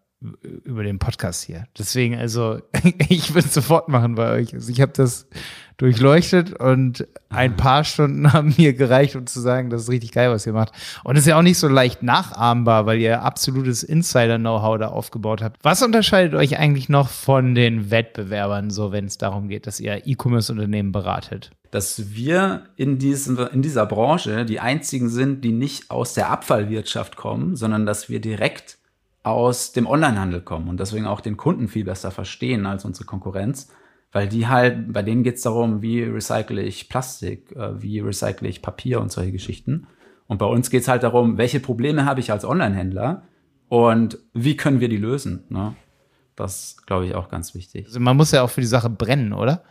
[0.64, 1.66] über den Podcast hier.
[1.78, 2.60] Deswegen, also
[3.10, 4.54] ich würde sofort machen bei euch.
[4.54, 5.28] Also ich habe das
[5.78, 10.30] durchleuchtet und ein paar Stunden haben mir gereicht, um zu sagen, das ist richtig geil,
[10.30, 10.74] was ihr macht.
[11.04, 15.42] Und es ist ja auch nicht so leicht nachahmbar, weil ihr absolutes Insider-Know-how da aufgebaut
[15.42, 15.58] habt.
[15.64, 20.06] Was unterscheidet euch eigentlich noch von den Wettbewerbern, so wenn es darum geht, dass ihr
[20.06, 21.52] E-Commerce-Unternehmen beratet?
[21.72, 27.16] dass wir in, diesem, in dieser Branche die einzigen sind, die nicht aus der Abfallwirtschaft
[27.16, 28.78] kommen, sondern dass wir direkt
[29.24, 33.72] aus dem Onlinehandel kommen und deswegen auch den Kunden viel besser verstehen als unsere Konkurrenz,
[34.12, 38.48] weil die halt, bei denen geht es darum, wie recycle ich Plastik, äh, wie recycle
[38.48, 39.88] ich Papier und solche Geschichten.
[40.28, 43.24] Und bei uns geht es halt darum, welche Probleme habe ich als Onlinehändler
[43.70, 45.44] und wie können wir die lösen.
[45.50, 45.76] Ne?
[46.36, 47.86] Das glaube ich auch ganz wichtig.
[47.86, 49.64] Also man muss ja auch für die Sache brennen, oder?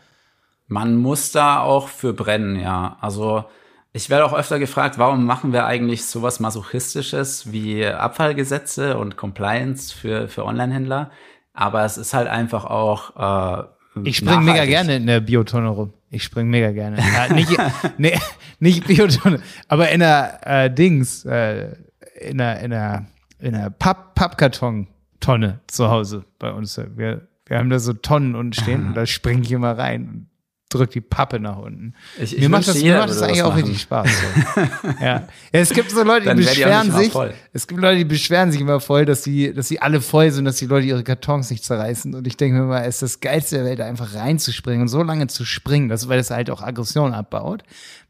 [0.68, 2.96] Man muss da auch für brennen, ja.
[3.00, 3.44] Also
[3.92, 9.94] ich werde auch öfter gefragt, warum machen wir eigentlich sowas Masochistisches wie Abfallgesetze und Compliance
[9.94, 11.10] für, für Online-Händler?
[11.52, 13.64] Aber es ist halt einfach auch.
[13.64, 13.64] Äh,
[14.04, 15.92] ich springe mega gerne in der Biotonne rum.
[16.10, 16.98] Ich springe mega gerne.
[16.98, 17.50] ja, nicht,
[17.98, 18.18] nee,
[18.60, 21.74] nicht Biotonne, aber in der äh, Dings, äh,
[22.20, 23.06] in der, in der,
[23.40, 26.80] in der Papp, Pappkarton-Tonne zu Hause bei uns.
[26.94, 30.29] Wir, wir haben da so Tonnen unten stehen und da springe ich immer rein
[30.70, 31.94] drückt die Pappe nach unten.
[32.18, 34.08] Ich, ich mir macht das, mir macht das eigentlich auch richtig Spaß.
[34.08, 34.60] So.
[35.00, 35.06] ja.
[35.06, 35.28] ja.
[35.52, 37.12] Es gibt so Leute, die beschweren sich.
[37.52, 40.44] Es gibt Leute, die beschweren sich immer voll, dass sie, dass sie alle voll sind,
[40.44, 42.14] dass die Leute ihre Kartons nicht zerreißen.
[42.14, 45.02] Und ich denke mir mal, es ist das Geilste der Welt, einfach reinzuspringen und so
[45.02, 47.64] lange zu springen, das, weil das halt auch Aggression abbaut.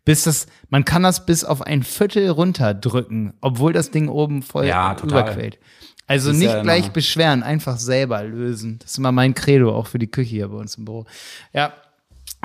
[0.04, 4.66] Bis das, man kann das bis auf ein Viertel runterdrücken, obwohl das Ding oben voll
[4.66, 5.58] ja, überquält.
[6.06, 8.80] Also nicht ja gleich beschweren, einfach selber lösen.
[8.80, 11.06] Das ist immer mein Credo, auch für die Küche hier bei uns im Büro.
[11.52, 11.72] Ja,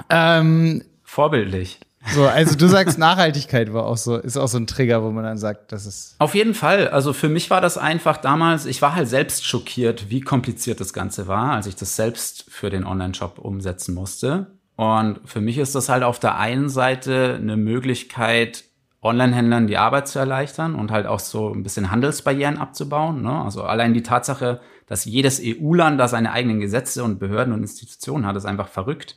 [0.10, 1.80] ähm, Vorbildlich.
[2.14, 5.24] So, also du sagst, Nachhaltigkeit war auch so, ist auch so ein Trigger, wo man
[5.24, 6.16] dann sagt, das ist.
[6.20, 6.90] Auf jeden Fall.
[6.90, 10.94] Also für mich war das einfach damals, ich war halt selbst schockiert, wie kompliziert das
[10.94, 14.48] Ganze war, als ich das selbst für den Online-Shop umsetzen musste.
[14.76, 18.66] Und für mich ist das halt auf der einen Seite eine Möglichkeit,
[19.02, 23.22] Online-Händlern die Arbeit zu erleichtern und halt auch so ein bisschen Handelsbarrieren abzubauen.
[23.22, 23.42] Ne?
[23.42, 28.26] Also allein die Tatsache, dass jedes EU-Land da seine eigenen Gesetze und Behörden und Institutionen
[28.26, 29.16] hat, ist einfach verrückt.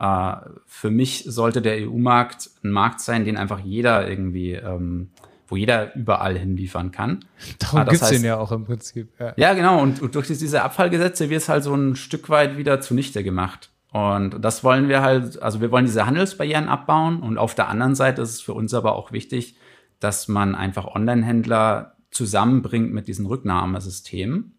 [0.00, 0.36] Äh,
[0.66, 5.10] für mich sollte der EU-Markt ein Markt sein, den einfach jeder irgendwie, ähm,
[5.46, 7.24] wo jeder überall hinliefern kann.
[7.58, 9.08] Darum gibt es den ja auch im Prinzip.
[9.18, 9.80] Ja, ja genau.
[9.80, 13.70] Und, und, durch diese Abfallgesetze wird es halt so ein Stück weit wieder zunichte gemacht.
[13.90, 17.20] Und das wollen wir halt, also wir wollen diese Handelsbarrieren abbauen.
[17.20, 19.56] Und auf der anderen Seite ist es für uns aber auch wichtig,
[20.00, 24.54] dass man einfach Online-Händler zusammenbringt mit diesen Rücknahmesystemen,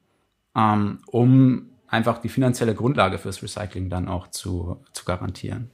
[0.56, 5.72] ähm, um einfach die finanzielle Grundlage fürs Recycling dann auch zu, zu garantieren.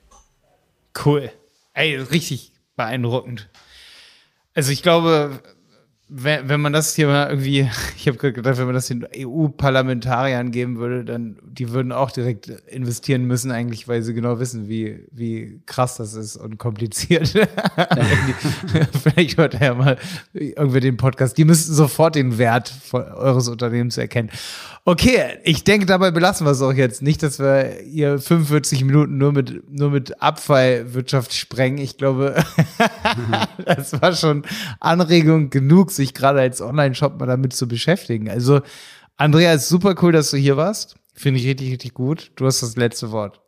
[1.05, 1.31] Cool.
[1.73, 3.49] Ey, richtig beeindruckend.
[4.53, 5.41] Also ich glaube,
[6.07, 10.51] wenn, wenn man das hier mal irgendwie, ich habe gedacht, wenn man das den EU-Parlamentariern
[10.51, 15.05] geben würde, dann die würden auch direkt investieren müssen, eigentlich, weil sie genau wissen, wie,
[15.11, 17.33] wie krass das ist und kompliziert.
[19.03, 19.97] Vielleicht hört er ja mal
[20.33, 21.37] irgendwie den Podcast.
[21.37, 24.29] Die müssten sofort den Wert eures Unternehmens erkennen.
[24.87, 27.01] Okay, ich denke, dabei belassen wir es auch jetzt.
[27.01, 31.79] Nicht, dass wir hier 45 Minuten nur mit, nur mit Abfallwirtschaft sprengen.
[31.79, 32.35] Ich glaube,
[33.65, 34.43] das war schon
[34.79, 38.29] Anregung genug, sich gerade als Online-Shop mal damit zu beschäftigen.
[38.29, 38.61] Also,
[39.17, 40.95] Andrea, ist super cool, dass du hier warst.
[41.13, 42.31] Finde ich richtig, richtig gut.
[42.35, 43.41] Du hast das letzte Wort.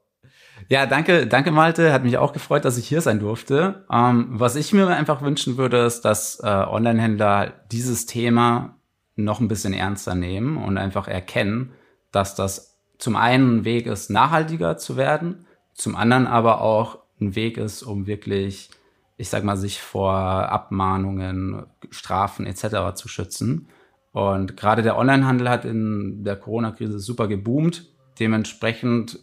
[0.69, 1.93] Ja, danke, danke Malte.
[1.93, 3.85] Hat mich auch gefreut, dass ich hier sein durfte.
[3.91, 8.77] Ähm, was ich mir einfach wünschen würde, ist, dass äh, Online-Händler dieses Thema
[9.15, 11.73] noch ein bisschen ernster nehmen und einfach erkennen,
[12.11, 17.35] dass das zum einen ein Weg ist, nachhaltiger zu werden, zum anderen aber auch ein
[17.35, 18.69] Weg ist, um wirklich,
[19.18, 22.93] ich sag mal, sich vor Abmahnungen, Strafen etc.
[22.95, 23.68] zu schützen.
[24.11, 27.86] Und gerade der Onlinehandel hat in der Corona-Krise super geboomt.
[28.20, 29.20] Dementsprechend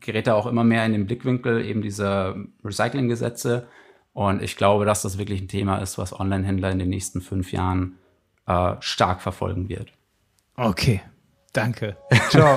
[0.00, 3.66] gerät er auch immer mehr in den Blickwinkel eben dieser Recycling-Gesetze.
[4.12, 7.52] Und ich glaube, dass das wirklich ein Thema ist, was Online-Händler in den nächsten fünf
[7.52, 7.98] Jahren
[8.46, 9.92] äh, stark verfolgen wird.
[10.56, 11.02] Okay,
[11.52, 11.96] danke.
[12.30, 12.56] Ciao.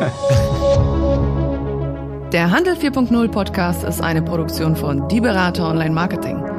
[2.32, 6.59] Der Handel 4.0 Podcast ist eine Produktion von Die Berater Online Marketing.